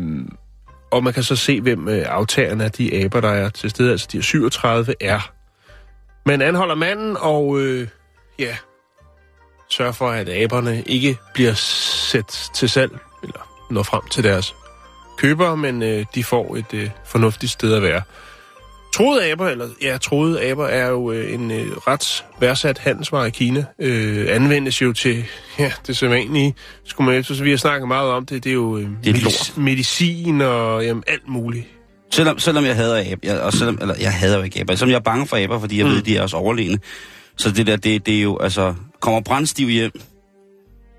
[0.92, 3.92] og man kan så se, hvem øh, aftagerne af de aber, der er til stede,
[3.92, 5.32] altså de 37, er.
[6.26, 7.88] Man anholder manden, og øh,
[8.40, 8.58] ja,
[9.70, 14.56] sørger for, at aberne ikke bliver sat til salg, eller når frem til deres
[15.18, 18.02] købere, men øh, de får et øh, fornuftigt sted at være.
[18.94, 23.32] Troede aber, eller ja, troede aber er jo øh, en øh, ret værdsat handelsvare i
[23.32, 23.66] Kina.
[23.80, 25.24] Øh, anvendes jo til,
[25.60, 26.56] ja, det sædvanlige.
[26.86, 29.14] Skulle man, så vi har snakket meget om det, det er jo øh, Det er
[29.20, 31.66] medic- medicin og jamen, alt muligt.
[32.12, 34.90] Selvom, selvom jeg hader aber, jeg, og selvom, eller jeg hader jo ikke aber, selvom
[34.92, 35.92] jeg er bange for aber, fordi jeg mm.
[35.92, 36.80] ved, de er også overlegne.
[37.38, 39.92] Så det der, det, det er jo, altså, kommer brændstiv hjem,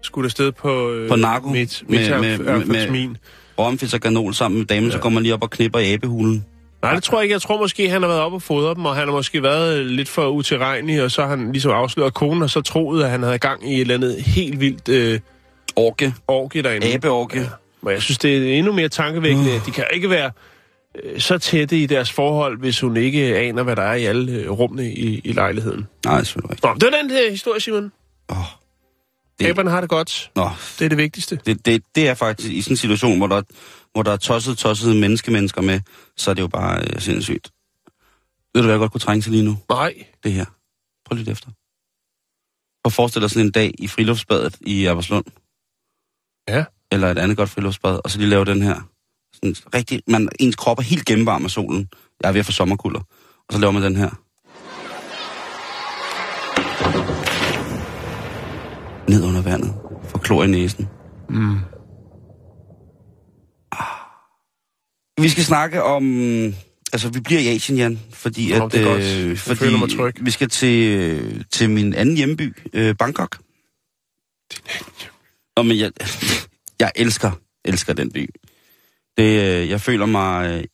[0.02, 1.48] Skulle der sted på, øh, På narko?
[1.48, 3.14] Mit, Med- med, med- med- med,
[3.58, 4.96] romfits og kanol sammen med damen, ja.
[4.96, 6.44] så går man lige op og knipper i abehulen.
[6.82, 7.32] Nej, det tror jeg ikke.
[7.32, 9.86] Jeg tror måske, han har været oppe og fodret dem, og han har måske været
[9.86, 13.22] lidt for utilregnelig, og så har han ligesom afsløret konen, og så troet, at han
[13.22, 15.20] havde gang i et eller andet helt vildt øh,
[15.76, 16.94] Orke, orgie derinde.
[16.94, 17.38] abeorke.
[17.40, 17.46] Ja.
[17.82, 19.54] Men jeg synes, det er endnu mere tankevækkende.
[19.56, 19.66] Uh.
[19.66, 20.30] De kan ikke være
[21.04, 24.32] øh, så tætte i deres forhold, hvis hun ikke aner, hvad der er i alle
[24.32, 25.86] øh, rummene i, i lejligheden.
[26.04, 26.66] Nej, selvfølgelig ikke.
[26.66, 27.92] Nå, det er den her historie, Simon.
[28.30, 28.44] Åh, Det...
[29.38, 30.30] Det- Aberne har det godt.
[30.36, 31.38] Nå, Det er det vigtigste.
[31.46, 33.42] det, det, det er faktisk i sådan en situation, hvor der,
[33.92, 35.80] hvor der er tosset, tosset menneske-mennesker med,
[36.16, 37.50] så er det jo bare øh, sindssygt.
[38.54, 39.56] Ved du, hvad jeg godt kunne trænge til lige nu?
[39.68, 40.06] Nej.
[40.24, 40.44] Det her.
[41.06, 41.48] Prøv lidt efter.
[41.48, 45.24] Prøv at forestille dig sådan en dag i friluftsbadet i Aberslund.
[46.48, 46.64] Ja.
[46.92, 48.80] Eller et andet godt friluftsbad, og så lige lave den her.
[49.34, 51.88] Sådan rigtig, man, ens krop er helt gennemvarm af solen.
[52.22, 53.00] Jeg er ved at få sommerkulder.
[53.48, 54.10] Og så laver man den her.
[59.10, 59.74] Ned under vandet.
[60.08, 60.88] Får klor i næsen.
[61.28, 61.58] Mm.
[65.18, 66.04] Vi skal snakke om...
[66.92, 68.72] Altså, vi bliver i Asien, Jan, fordi Nå, at...
[68.72, 69.02] det er godt.
[69.02, 70.14] øh, fordi føler mig tryg.
[70.20, 73.38] vi skal til, øh, til min anden hjemby, øh, Bangkok.
[75.56, 75.92] Nå, men jeg,
[76.80, 77.30] jeg elsker,
[77.64, 78.28] elsker den by.
[79.18, 80.50] Det, øh, jeg føler mig...
[80.50, 80.64] Øh,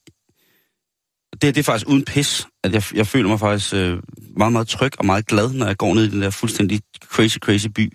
[1.33, 3.99] det, det er faktisk uden pis, at jeg, jeg føler mig faktisk øh,
[4.37, 7.39] meget, meget tryg og meget glad, når jeg går ned i den der fuldstændig crazy,
[7.39, 7.93] crazy by.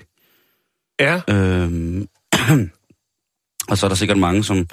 [1.00, 2.08] Ja, Øhm,
[3.70, 4.68] og så er der sikkert mange, som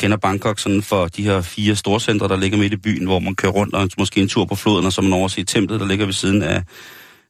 [0.00, 3.34] kender Bangkok sådan for de her fire storcentre, der ligger midt i byen, hvor man
[3.34, 6.04] kører rundt og måske en tur på floden, og så man overser templet, der ligger
[6.04, 6.62] ved siden af...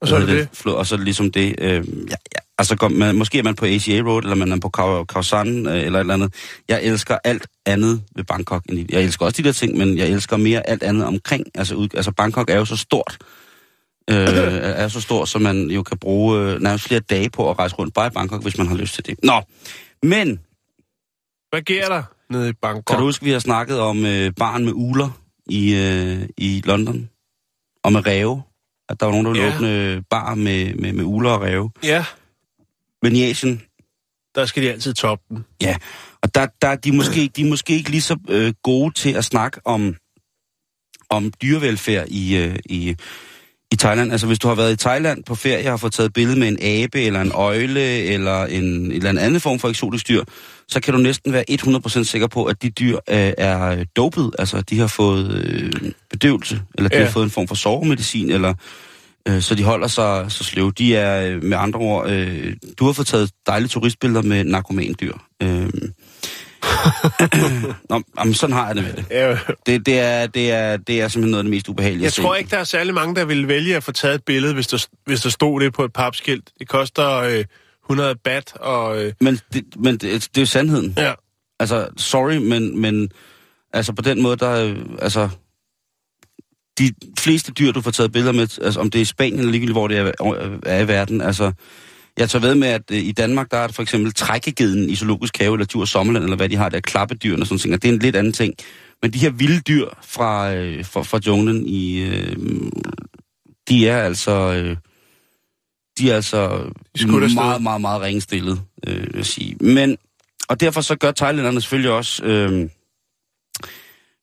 [0.01, 0.49] og så er det det.
[0.53, 1.55] Flod, og så ligesom det.
[1.59, 4.61] Øh, ja, ja, altså, går man, måske er man på ACA Road, eller man er
[4.61, 6.35] på Khao Khao San, øh, eller et eller andet.
[6.69, 8.63] Jeg elsker alt andet ved Bangkok.
[8.69, 11.45] end Jeg elsker også de der ting, men jeg elsker mere alt andet omkring.
[11.55, 13.19] Altså, ud, altså Bangkok er jo så stort,
[14.11, 14.17] øh,
[14.63, 17.75] er så stor, så man jo kan bruge øh, nærmest flere dage på at rejse
[17.75, 19.19] rundt bare i Bangkok, hvis man har lyst til det.
[19.23, 19.43] Nå,
[20.03, 20.41] men
[21.51, 22.85] Hvad sker der nede i Bangkok?
[22.85, 25.11] kan du huske, vi har snakket om øh, barn med uler
[25.47, 27.09] i, øh, i London?
[27.85, 28.43] Og med ræve?
[28.89, 29.57] At der var nogen, der ville Ja.
[29.57, 31.71] åbne bar med, med, med uler og ræve.
[31.83, 32.05] Ja,
[33.03, 33.63] Men i Asien,
[34.35, 35.45] der skal de altid toppe den.
[35.63, 35.77] Ja,
[36.23, 39.13] og der, der er de måske, de er måske ikke lige så øh, gode til
[39.13, 39.97] at snakke om,
[41.11, 42.97] om dyrevelfærd i, øh, i,
[43.75, 44.13] i Thailand.
[44.13, 46.49] Altså hvis du har været i Thailand på ferie og har fået taget billede med
[46.49, 50.25] en abe, eller en øjle, eller en, eller en anden form for eksotisk dyr,
[50.69, 54.31] så kan du næsten være 100% sikker på, at de dyr øh, er dopet.
[54.39, 55.73] Altså de har fået øh,
[56.11, 57.05] bedøvelse, eller de Ja.
[57.05, 58.55] har fået en form for sovemedicin, eller
[59.29, 60.73] øh, så de holder sig så sløve.
[60.79, 65.13] De er øh, med andre ord, øh, du har fået taget dejlige turistbilleder med narkomandyr.
[65.43, 65.69] Øh,
[67.91, 69.07] Nå, jamen, sådan har jeg det med det.
[69.11, 72.13] Ja, Det, det, er, det, er, det er simpelthen noget af det mest ubehagelige jeg
[72.13, 74.67] tror ikke, der er særlig mange, der vil vælge at få taget et billede, hvis
[74.67, 76.51] der, hvis der stod det på et papskilt.
[76.59, 77.45] Det koster øh,
[77.85, 79.03] 100 bat, og...
[79.05, 80.95] Øh, Men, det, men det, det er jo sandheden.
[80.97, 81.13] ja,
[81.61, 83.11] Altså, sorry, men, men
[83.73, 85.29] altså på den måde, der er, øh, altså,
[86.79, 89.51] de fleste dyr, du får taget billeder med, altså om det er i Spanien eller
[89.53, 90.13] ligegyldigt, hvor det er,
[90.67, 91.53] er i verden, altså,
[92.19, 94.97] jeg tager ved med, at øh, i Danmark, der er det for eksempel trækkegeden i
[94.97, 97.75] zoologisk have, eller Djur Sommerland, eller hvad de har, der er klappedyrene og sådan ting,
[97.75, 98.55] og det er en lidt anden ting.
[99.03, 102.37] Men de her vilde dyr fra, øh, fra, fra junglen i, øh,
[103.69, 104.77] de er altså, øh,
[105.99, 107.35] de er altså De afsted.
[107.35, 109.57] meget, meget, meget ringstillet, øh, vil sige.
[109.61, 109.97] Men,
[110.49, 112.69] og derfor så gør thailænderne selvfølgelig også, øh,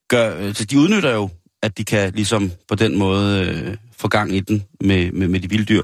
[0.09, 1.29] gør, øh, så de udnytter jo,
[1.61, 5.39] at de kan ligesom på den måde øh, få gang i den med, med, med
[5.39, 5.81] de vilde dyr.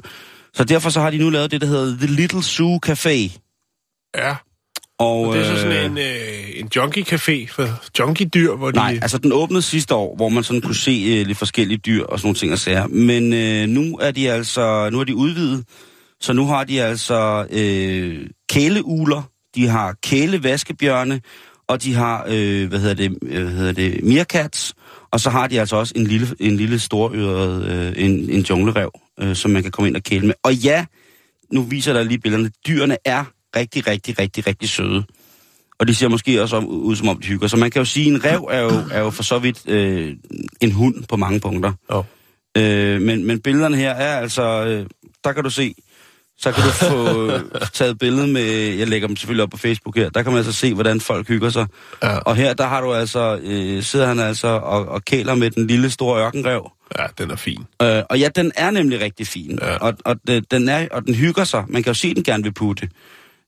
[0.57, 3.39] Så derfor så har de nu lavet det, der hedder The Little Zoo Café.
[4.17, 4.35] ja.
[4.99, 7.67] Og, Og det er så øh, sådan en, øh, en junkie-café for
[7.99, 8.77] junkie-dyr, hvor de...
[8.77, 12.03] Nej, altså den åbnede sidste år, hvor man sådan kunne se øh, lidt forskellige dyr
[12.03, 12.87] og sådan nogle ting og sager.
[12.87, 15.65] Men øh, nu er de altså, nu er de udvidet,
[16.21, 19.21] så nu har de altså øh, kæleuler,
[19.55, 21.21] de har kælevaskebjørne,
[21.67, 24.73] og de har, øh, hvad hedder det, øh, hvad hedder det, meerkats,
[25.11, 28.91] og så har de altså også en lille, en lille storøret, øh, en, en junglerev,
[29.21, 30.35] øh, som man kan komme ind og kæle med.
[30.43, 30.85] Og ja,
[31.51, 33.23] nu viser der lige billederne, dyrene er
[33.55, 35.03] rigtig, rigtig, rigtig, rigtig søde.
[35.79, 37.47] Og de ser måske også om, ud, som om de hygger.
[37.47, 39.69] Så man kan jo sige, at en rev er jo, er jo for så vidt
[39.69, 40.15] øh,
[40.61, 41.73] en hund på mange punkter.
[41.91, 42.03] Jo.
[42.57, 44.85] Øh, men, men billederne her er altså, øh,
[45.23, 45.75] der kan du se,
[46.39, 47.31] så kan du få
[47.73, 48.43] taget billede med,
[48.77, 51.27] jeg lægger dem selvfølgelig op på Facebook her, der kan man altså se, hvordan folk
[51.27, 51.67] hygger sig.
[52.03, 52.17] Ja.
[52.17, 55.67] Og her, der har du altså, øh, sidder han altså og, og kæler med den
[55.67, 56.71] lille store ørkenrev.
[56.99, 57.63] Ja, den er fin.
[57.81, 59.59] Øh, og ja, den er nemlig rigtig fin.
[59.61, 59.75] Ja.
[59.77, 60.15] Og, og,
[60.51, 61.63] den er, og den hygger sig.
[61.67, 62.89] Man kan jo se, den gerne vil putte.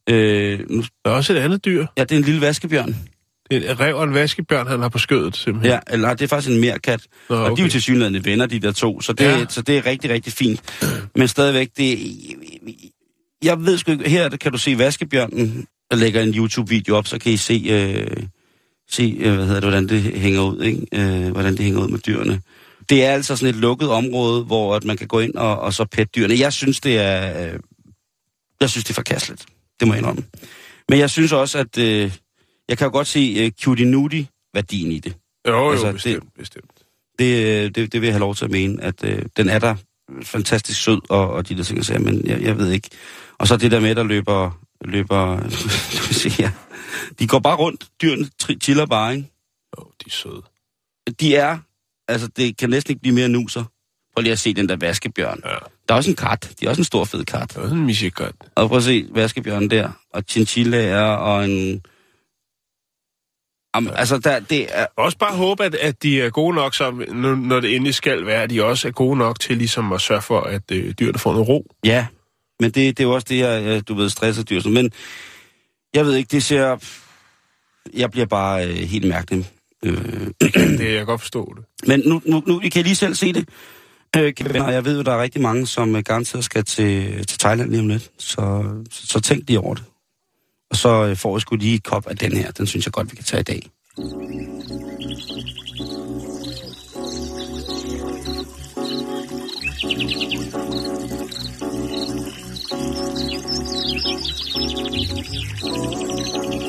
[0.09, 1.85] Øh, nu, Der er også et andet dyr.
[1.97, 2.95] ja, det er en lille vaskebjørn.
[3.49, 5.71] En rev og en vaskebjørn, han har på skødet, simpelthen.
[5.71, 7.01] Ja, eller det er faktisk en merkat.
[7.29, 7.63] Nå, Og de er okay.
[7.63, 9.01] jo til synligheden venner, de der to.
[9.01, 9.45] Så det, Ja.
[9.49, 10.61] så det er rigtig, rigtig fint.
[11.15, 11.99] Men stadigvæk, det...
[13.43, 14.09] Jeg ved sgu ikke...
[14.09, 15.65] Her kan du se vaskebjørnen.
[15.91, 17.65] Jeg lægger en YouTube-video op, så kan I se...
[17.69, 18.23] Øh,
[18.91, 20.85] se, øh, hvad hedder det, hvordan det hænger ud, ikke?
[20.93, 22.41] Øh, hvordan det hænger ud med dyrene.
[22.89, 25.73] Det er altså sådan et lukket område, hvor at man kan gå ind og, og
[25.73, 26.39] så pette dyrene.
[26.39, 27.47] Jeg synes, det er...
[27.53, 27.59] Øh,
[28.61, 29.45] jeg synes, det er forkasteligt.
[29.79, 30.23] Det må jeg indrømme.
[30.89, 31.77] Men jeg synes også, at...
[31.77, 32.11] Øh,
[32.69, 35.15] jeg kan jo godt se øh, cutie nudie værdien i det.
[35.47, 36.33] Jo, jo, Altså, bestemt, det...
[36.37, 36.71] bestemt.
[37.19, 39.59] Det, øh, det, det vil jeg have lov til at mene, at øh, den er
[39.59, 39.75] der
[40.23, 42.89] fantastisk sød, og, og de der ting, jeg men jeg, jeg ved ikke.
[43.37, 45.39] Og så det der med, der løber, løber
[46.07, 46.51] du se her.
[47.19, 48.29] De går bare rundt, dyrene
[48.61, 49.31] chiller bare, ikke?
[49.77, 50.41] Jo, de er søde.
[51.19, 51.57] De er,
[52.07, 53.63] altså det kan næsten ikke blive mere nuser.
[54.15, 55.41] Prøv lige at se den der vaskebjørn.
[55.45, 55.49] Ja.
[55.49, 57.49] Der er også en kat, de er også en stor fed kat.
[57.49, 58.35] Det er også en michigat.
[58.55, 61.81] Og prøv at se vaskebjørnen der, og chinchillaer, og en...
[63.75, 67.03] Jamen, altså, der, det er, Også bare håbe, at, at de er gode nok, som,
[67.37, 70.21] når det endelig skal være, at de også er gode nok til ligesom at sørge
[70.21, 71.65] for, at øh, dyrene får noget ro.
[71.83, 72.05] Ja,
[72.59, 74.61] men det, det er jo også det, jeg, jeg du ved, stresser dyr.
[74.69, 74.91] Men
[75.93, 76.77] jeg ved ikke, det ser...
[77.93, 79.49] Jeg bliver bare øh, helt mærkelig.
[79.85, 81.65] Øh, Det kan jeg godt forstå det.
[81.87, 83.49] men nu, nu, nu, I kan lige selv se det.
[84.17, 87.39] Øh, venner, jeg ved jo, der er rigtig mange, som øh, garanteret skal til, til
[87.39, 88.11] Thailand lige om lidt.
[88.17, 89.83] Så, så, så tænk lige over det.
[90.69, 92.51] Og så øh, får jeg sgu lige et kop af den her.
[92.51, 93.61] Den synes jeg godt, vi kan tage i dag.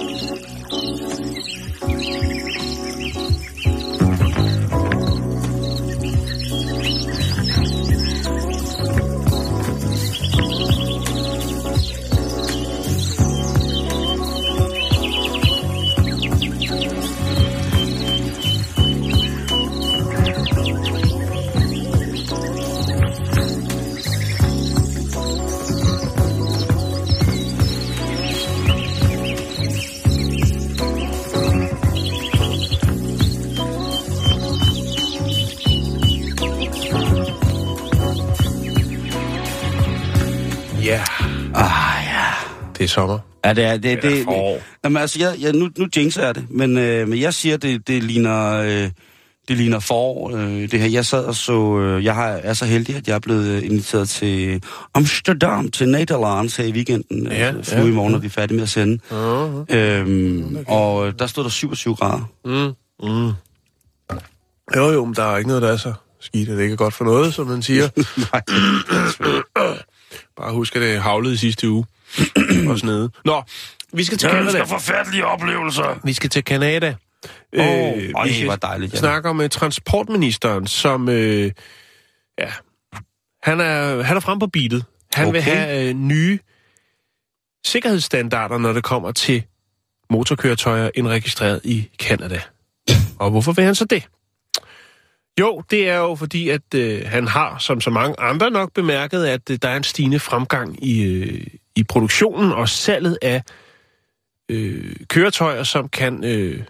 [0.08, 0.09] Ja,
[42.80, 43.18] det er sommer.
[43.44, 44.02] Ja, det er det.
[44.02, 44.26] Det, det
[44.84, 47.88] jamen, altså, jeg, jeg, nu, nu jinxer jeg det, men, øh, men jeg siger, det,
[47.88, 48.52] det ligner...
[48.52, 48.90] Øh,
[49.48, 50.88] det ligner forår, øh, det her.
[50.88, 51.78] Jeg sad og så...
[51.78, 54.62] Øh, jeg har, er så heldig, at jeg er blevet øh, inviteret til
[54.94, 57.26] Amsterdam, til Nederlands her i weekenden.
[57.26, 57.84] Ja, altså, ja.
[57.84, 58.98] i morgen, når vi er færdige med at sende.
[59.10, 59.76] Uh-huh.
[59.76, 62.30] Øhm, og øh, der stod der 27 grader.
[62.44, 62.72] Mm.
[63.08, 63.32] Mm.
[64.76, 66.94] Jo, jo, men der er ikke noget, der er så skidt, det ikke er godt
[66.94, 67.88] for noget, som man siger.
[68.32, 68.42] Nej.
[70.36, 71.84] Bare husk, at det havlede i sidste uge.
[72.70, 73.10] og snede.
[73.24, 73.42] Nå,
[73.92, 74.62] vi skal til Canada.
[74.62, 76.00] forfærdelige oplevelser.
[76.04, 76.94] Vi skal til Canada.
[77.58, 78.98] Åh, Øh, vi skal hvor dejligt, ja.
[78.98, 81.08] snakke om uh, transportministeren, som...
[81.08, 81.52] Øh,
[82.38, 82.50] ja,
[83.42, 84.84] han er, han er frem på beatet.
[85.14, 85.32] Han okay.
[85.32, 86.38] vil have øh, nye
[87.66, 89.42] sikkerhedsstandarder, når det kommer til
[90.10, 92.40] motorkøretøjer indregistreret i Canada.
[93.18, 94.08] Og hvorfor vil han så det?
[95.40, 99.24] Jo, det er jo fordi, at øh, han har, som så mange andre nok, bemærket,
[99.24, 101.46] at øh, der er en stigende fremgang i, øh,
[101.76, 103.42] i produktionen og salget af
[104.48, 106.62] øh, køretøjer, som kan øh,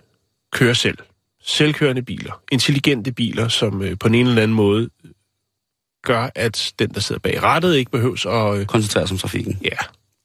[0.52, 0.98] køre selv.
[1.42, 2.42] Selvkørende biler.
[2.52, 4.90] Intelligente biler, som øh, på en eller anden måde
[6.02, 8.58] gør, at den, der sidder bag rattet, ikke behøves at...
[8.58, 9.58] Øh, Koncentrere sig om trafikken.
[9.64, 9.76] ja,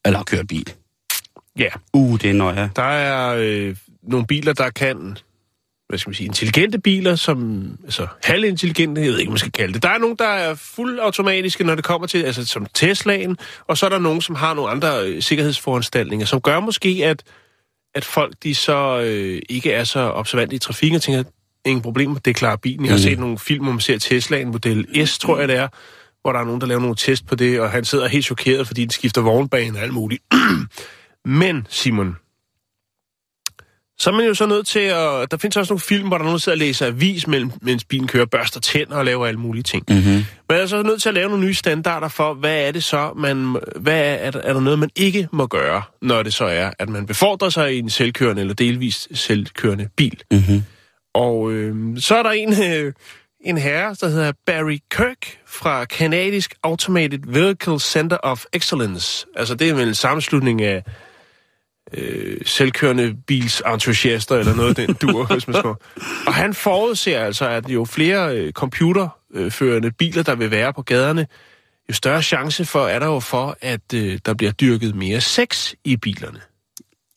[0.05, 0.73] Eller køre bil.
[1.59, 1.69] ja.
[1.93, 2.71] Uh, det er nøje.
[2.75, 5.17] Der er øh, nogle biler, der kan,
[5.89, 9.73] hvad skal man sige, intelligente biler, som, altså halvintelligente, jeg ved ikke, man skal kalde
[9.73, 9.83] det.
[9.83, 13.85] Der er nogle, der er fuldautomatiske, når det kommer til, altså som Teslaen, og så
[13.85, 17.23] er der nogle, som har nogle andre øh, sikkerhedsforanstaltninger, som gør måske, at,
[17.95, 21.23] at folk, de så øh, ikke er så observante i trafikken, og tænker,
[21.65, 22.85] ingen problem, det klarer bilen.
[22.85, 23.03] Jeg har Mhm.
[23.03, 25.67] set nogle film, hvor man ser Teslaen, model S, tror jeg det er,
[26.21, 28.67] hvor der er nogen, der laver nogle test på det, og han sidder helt chokeret,
[28.67, 30.23] fordi den skifter vognbane og alt muligt.
[31.25, 32.15] Men, Simon,
[33.97, 35.31] så er man jo så nødt til at...
[35.31, 37.51] Der findes også nogle film, hvor der er nogen, der sidder og læser avis, mellem,
[37.61, 39.83] mens bilen kører, børster tænder og laver alle mulige ting.
[39.89, 40.25] Mm-hmm.
[40.49, 43.13] Man er så nødt til at lave nogle nye standarder for, hvad er det så,
[43.17, 43.57] man...
[43.75, 46.71] Hvad er, er, der, er der noget, man ikke må gøre, når det så er,
[46.79, 50.21] at man befordrer sig i en selvkørende eller delvis selvkørende bil.
[50.31, 50.63] Mm-hmm.
[51.13, 52.93] Og øh, så er der en, øh,
[53.45, 59.25] en herre, der hedder Barry Kirk fra Canadisk Automated Vehicle Center of Excellence.
[59.35, 60.83] Altså det er vel en sammenslutning af
[61.93, 65.73] øh, selvkørende bilsentusiaster eller noget af den dur, hvis man skal.
[66.27, 71.27] Og han forudser altså, at jo flere øh, computerførende biler, der vil være på gaderne,
[71.89, 75.73] jo større chance for er der jo for, at øh, der bliver dyrket mere sex
[75.83, 76.39] i bilerne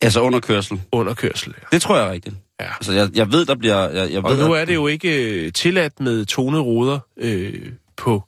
[0.01, 0.81] Altså under kørsel.
[0.91, 1.53] under kørsel.
[1.57, 1.67] Ja.
[1.71, 2.35] Det tror jeg er rigtigt.
[2.61, 2.65] Ja.
[2.73, 3.89] Altså, jeg, jeg ved, der bliver...
[3.89, 7.71] Jeg, jeg Og ved, nu er det jo ikke øh, tilladt med tonede ruder øh,
[7.97, 8.23] på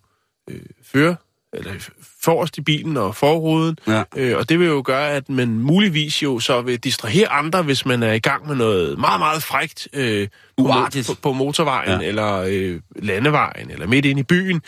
[0.49, 1.15] øh, føre,
[1.53, 1.73] eller
[2.23, 3.77] forrest i bilen og forruden.
[3.87, 4.03] Ja.
[4.15, 7.85] Øh, og det vil jo gøre, at man muligvis jo så vil distrahere andre, hvis
[7.85, 11.07] man er i gang med noget meget, meget frægt øh, på, Uartigt.
[11.07, 12.07] på, på motorvejen, Ja.
[12.07, 14.61] eller øh, landevejen, eller midt inde i byen.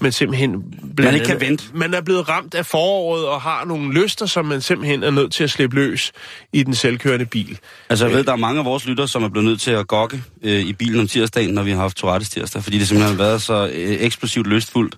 [0.00, 0.64] Men simpelthen...
[0.96, 1.64] blandt ikke kan vente.
[1.74, 5.32] Man er blevet ramt af foråret og har nogle lyster, som man simpelthen er nødt
[5.32, 6.12] til at slippe løs
[6.52, 7.58] i den selvkørende bil.
[7.88, 9.86] Altså, jeg ved, der er mange af vores lyttere, som er blevet nødt til at
[9.88, 13.16] gokke øh, i bilen om tirsdagen, når vi har haft Tourettes tirsdag, fordi det simpelthen
[13.16, 14.96] har været så øh, eksplosivt lystfuldt,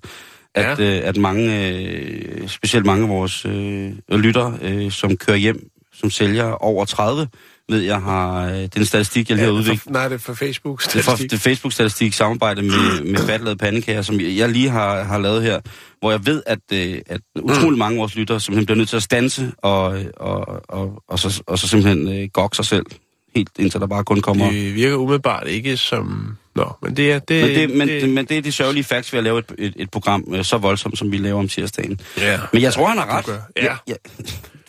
[0.54, 0.98] at, Ja.
[0.98, 5.70] øh, at mange, øh, specielt mange af vores øh, lyttere, øh, som kører hjem
[6.00, 7.28] som sælger over 30,
[7.68, 9.82] ved jeg har, øh, det er en statistik, jeg lige har det er udviklet.
[9.82, 10.84] for, nej, det er for Facebook.
[10.84, 15.42] Det er, fra, Facebook-statistik samarbejde med, med fattelade pandekager, som jeg lige har, har lavet
[15.42, 15.60] her,
[16.00, 18.96] hvor jeg ved, at, øh, at utrolig mange af vores lyttere simpelthen bliver nødt til
[18.96, 22.86] at stanse og, og, og, og, så, og så simpelthen øh, gokke sig selv,
[23.34, 24.50] helt indtil der bare kun kommer...
[24.50, 26.36] Det virker umiddelbart ikke som...
[26.54, 27.18] Nå, men det er...
[27.18, 29.52] Det, Men det, men, det, men det er de sørgelige facts ved at lave et,
[29.58, 32.00] et, et program øh, så voldsomt, som vi laver om tirsdagen.
[32.18, 32.40] Ja.
[32.52, 33.24] Men jeg tror, han har ret.
[33.24, 33.38] gør.
[33.56, 33.76] Ja.
[33.88, 33.94] ja.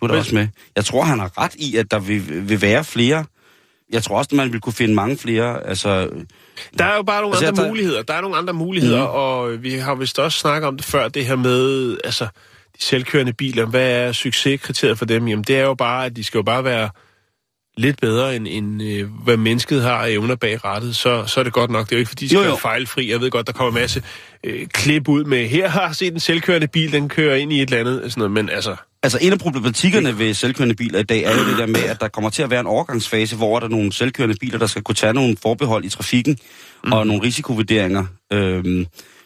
[0.02, 0.48] Du er da Men- også med.
[0.76, 3.26] Jeg tror, han har ret i, at der vil, vil være flere
[3.92, 5.68] jeg tror også, at man vil kunne finde mange flere.
[5.68, 6.10] Altså,
[6.78, 8.02] Der er jo bare nogle Altså, andre tager- muligheder.
[8.02, 9.10] Der er nogle andre muligheder, mm.
[9.14, 12.24] og vi har vist også snakket om det før, det her med, altså,
[12.78, 13.66] de selvkørende biler.
[13.66, 15.28] Hvad er succeskriteriet for dem?
[15.28, 16.90] Jamen, det er jo bare, at de skal jo bare være
[17.78, 21.44] lidt bedre, end, end øh, hvad mennesket har af evner bag rettet, så, så er
[21.44, 21.86] det godt nok.
[21.86, 22.50] Det er jo ikke, fordi de skal Jo, jo.
[22.50, 23.12] være fejlfri.
[23.12, 24.04] Jeg ved godt, der kommer en masse
[24.44, 27.62] øh, klip ud med, her har jeg set en selvkørende bil, den kører ind i
[27.62, 31.04] et eller andet, sådan noget, men altså, altså en af problematikkerne ved selvkørende biler i
[31.04, 33.60] dag er jo det der med, at der kommer til at være en overgangsfase, hvor
[33.60, 36.38] der er nogle selvkørende biler, der skal kunne tage nogle forbehold i trafikken
[36.84, 36.92] mm.
[36.94, 38.86] og nogle risikovurderinger, øhm,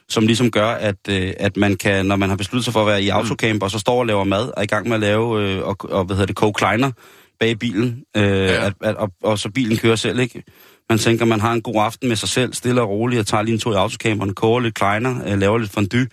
[0.10, 2.88] som ligesom gør, at, øh, at man kan, når man har besluttet sig for at
[2.88, 5.02] være i autocamp, og så står og laver mad, og er i gang med at
[5.02, 6.92] lave, øh, og, og hvad hedder det, koge kleiner
[7.40, 8.66] bag bilen, øh, ja.
[8.66, 10.44] at, at, og, og så bilen kører selv, ikke?
[10.90, 13.44] Man tænker, man har en god aften med sig selv, stille og roligt, og tager
[13.44, 16.08] lige en tur i autocamperen, koger lidt kleiner, øh, laver lidt fondue,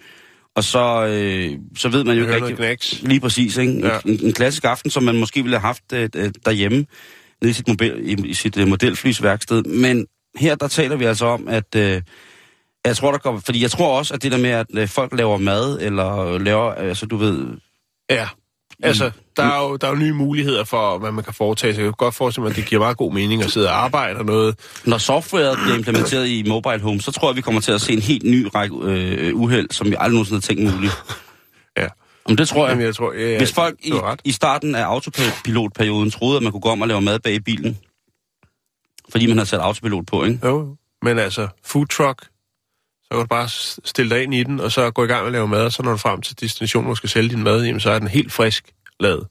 [0.56, 2.56] og så, øh, så ved man jo ikke rigtig...
[3.02, 3.86] Lige præcis, ikke?
[3.86, 3.98] Ja.
[4.04, 6.86] En, en klassisk aften, som man måske ville have haft øh, øh, derhjemme,
[7.42, 9.62] nede i sit, mobil, i, i sit øh, modelflysværksted.
[9.62, 10.06] Men
[10.38, 11.74] her, der taler vi altså om, at...
[11.76, 12.02] Øh,
[12.84, 13.40] jeg tror, der kommer...
[13.40, 16.72] Fordi jeg tror også, at det der med, at øh, folk laver mad, eller laver...
[16.72, 17.46] Altså, du ved...
[18.10, 18.28] Ja,
[18.82, 21.80] altså, der er, jo, der er jo nye muligheder for, hvad man kan foretage sig.
[21.80, 24.18] Jeg kan godt forestille mig, at det giver meget god mening at sidde og arbejde
[24.18, 24.59] og noget.
[24.85, 27.93] Når softwaret bliver implementeret i mobile home, så tror jeg, vi kommer til at se
[27.93, 30.93] en helt ny række øh, uheld, som vi aldrig nogensinde har tænkt muligt.
[31.76, 31.87] Ja.
[32.24, 32.70] Om det tror jeg.
[32.70, 33.93] Jamen, jeg tror, ja, Hvis folk i,
[34.24, 37.41] i starten af autopilotperioden troede, at man kunne gå om og lave mad bag i
[37.41, 37.78] bilen,
[39.11, 40.39] fordi man har sat autopilot på, ikke?
[40.45, 42.22] Jo, men altså, food truck,
[43.03, 43.49] så kan du bare
[43.85, 45.72] stille dig ind i den, og så gå i gang med at lave mad, og
[45.72, 47.99] så når du frem til destinationen, hvor du skal sælge din mad, jamen, så er
[47.99, 48.72] den helt frisk
[49.03, 49.26] lavet.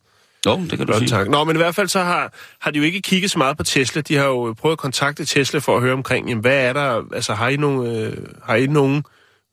[0.45, 1.24] Jo, det kan du Blot sige.
[1.26, 3.63] Nå, men i hvert fald så har, har de jo ikke kigget så meget på
[3.63, 4.01] Tesla.
[4.01, 7.03] De har jo prøvet at kontakte Tesla for at høre omkring, jamen, hvad er der,
[7.13, 9.03] altså har I nogle, øh, har I nogen,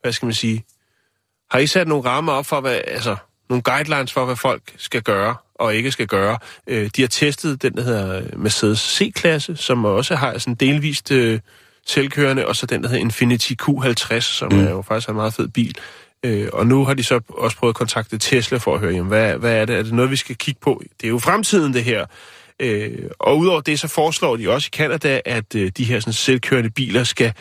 [0.01, 0.65] hvad skal man sige,
[1.51, 3.15] har I sat nogle rammer op for, hvad, altså
[3.49, 6.37] nogle guidelines for, hvad folk skal gøre og ikke skal gøre.
[6.67, 11.39] Øh, de har testet den, der hedder Mercedes C-klasse, som også har sådan delvist øh,
[11.85, 14.59] selvkørende, og så den, der hedder Infiniti Q50, som mm.
[14.59, 15.77] er jo faktisk en meget fed bil.
[16.25, 19.07] Øh, og nu har de så også prøvet at kontakte Tesla for at høre, jamen,
[19.07, 19.75] hvad, hvad er det?
[19.75, 20.81] Er det noget, vi skal kigge på?
[21.01, 22.05] Det er jo fremtiden, det her.
[22.59, 26.13] Øh, og udover det, så foreslår de også i Canada, at øh, de her sådan,
[26.13, 27.33] selvkørende biler skal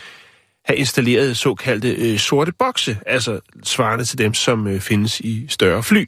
[0.64, 5.82] have installeret såkaldte øh, sorte bokse, altså svarende til dem, som øh, findes i større
[5.82, 6.06] fly.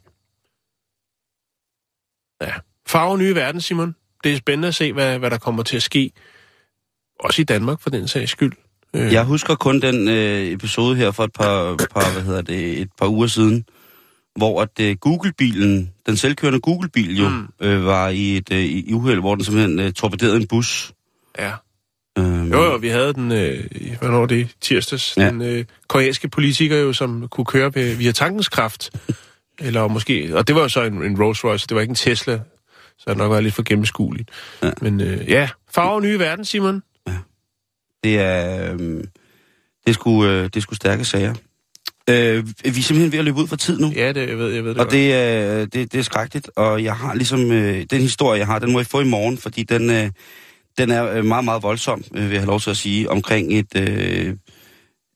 [2.41, 2.53] Ja.
[2.87, 3.95] Farve nye verden, Simon.
[4.23, 6.11] Det er spændende at se, hvad, hvad der kommer til at ske.
[7.19, 8.53] Også i Danmark, for den sags skyld.
[8.95, 12.81] Øh, Jeg husker kun den øh, episode her for et par, par, hvad hedder det,
[12.81, 13.65] et par uger siden,
[14.35, 17.47] hvor at øh, Google-bilen, den selvkørende Google-bil jo, Mm.
[17.61, 20.91] øh, var i et øh, i uheld, hvor den simpelthen øh, torpederede en bus.
[21.39, 21.51] ja.
[22.17, 23.63] Øhm, Jo, jo, vi havde den, øh,
[23.99, 25.29] hvornår var det, tirsdags, ja.
[25.29, 28.89] Den øh, koreanske politiker jo, som kunne køre ved, via tankens kraft.
[29.59, 31.95] Eller måske, og det var jo så en, en Rolls Royce, det var ikke en
[31.95, 32.39] Tesla,
[32.97, 34.29] så det nok været lidt for gennemskueligt.
[34.63, 34.71] Ja.
[34.81, 36.83] Men øh, ja, farve nye verden, Simon.
[38.03, 41.33] Det er, øh, det er, sgu, øh, det er sgu stærke sager.
[42.09, 43.91] Øh, vi er simpelthen ved at løbe ud for tid nu.
[43.95, 46.83] Ja, det, jeg ved, jeg ved det Og det, er, det, det er skrækkeligt, og
[46.83, 49.63] jeg har ligesom, øh, den historie, jeg har, den må jeg få i morgen, fordi
[49.63, 50.09] den, øh,
[50.77, 53.53] den er øh, meget, meget voldsom, øh, vil jeg have lov til at sige, omkring
[53.59, 54.35] et, øh,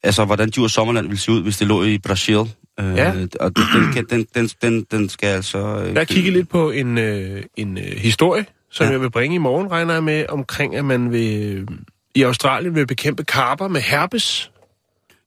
[0.03, 2.35] altså hvordan Djurs Sommerland ville se ud, hvis det lå i Brasil.
[2.79, 3.13] Øh, Ja.
[3.39, 5.57] Og den, kan- den, den, den, den skal altså...
[5.79, 8.85] Øh, Jeg har kigget lidt på en, øh, en øh, historie, som.
[8.85, 8.91] Ja.
[8.91, 11.67] jeg vil bringe i morgen, regner jeg med, omkring at man vil, øh,
[12.15, 14.51] i Australien vil bekæmpe karper med herpes.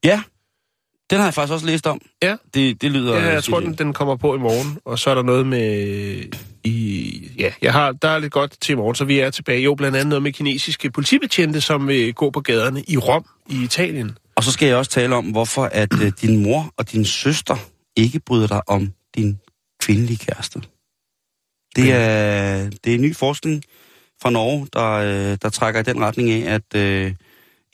[0.05, 0.23] Ja,
[1.11, 2.01] den har jeg faktisk også læst om.
[2.23, 2.37] Ja.
[2.55, 3.17] Det, det lyder...
[3.17, 3.79] Ja, jeg tror, sindssygt.
[3.79, 6.25] den, den kommer på i morgen, og så er der noget med...
[6.65, 9.63] I, ja, jeg har, der er lidt godt til i morgen, så vi er tilbage.
[9.63, 13.63] Jo, blandt andet noget med kinesiske politibetjente, som vil gå på gaderne i Rom i
[13.63, 14.19] Italien.
[14.37, 17.57] Og så skal jeg også tale om, hvorfor at øh, din mor og din søster
[17.97, 19.39] ikke bryder dig om din
[19.81, 20.63] kvindelige kæreste.
[21.77, 23.65] Det er, det er ny forskning
[24.23, 27.13] fra Norge, der, øh, der trækker i den retning af, at øh,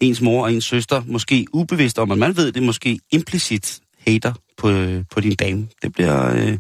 [0.01, 4.32] ens mor og ens søster, måske ubevidst om, at man ved det, måske implicit hater
[4.57, 5.68] på, øh, på din dame.
[5.82, 6.59] Det bliver, øh,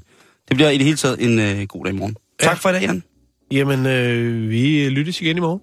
[0.48, 2.16] det bliver i det hele taget en øh, god dag i morgen.
[2.42, 2.46] Ja.
[2.46, 3.02] Tak for i dag, Jan.
[3.50, 5.60] Jamen, øh, vi lyttes igen i morgen.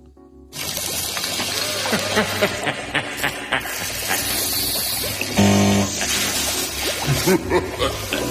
[7.25, 8.30] Ha ha ha ha!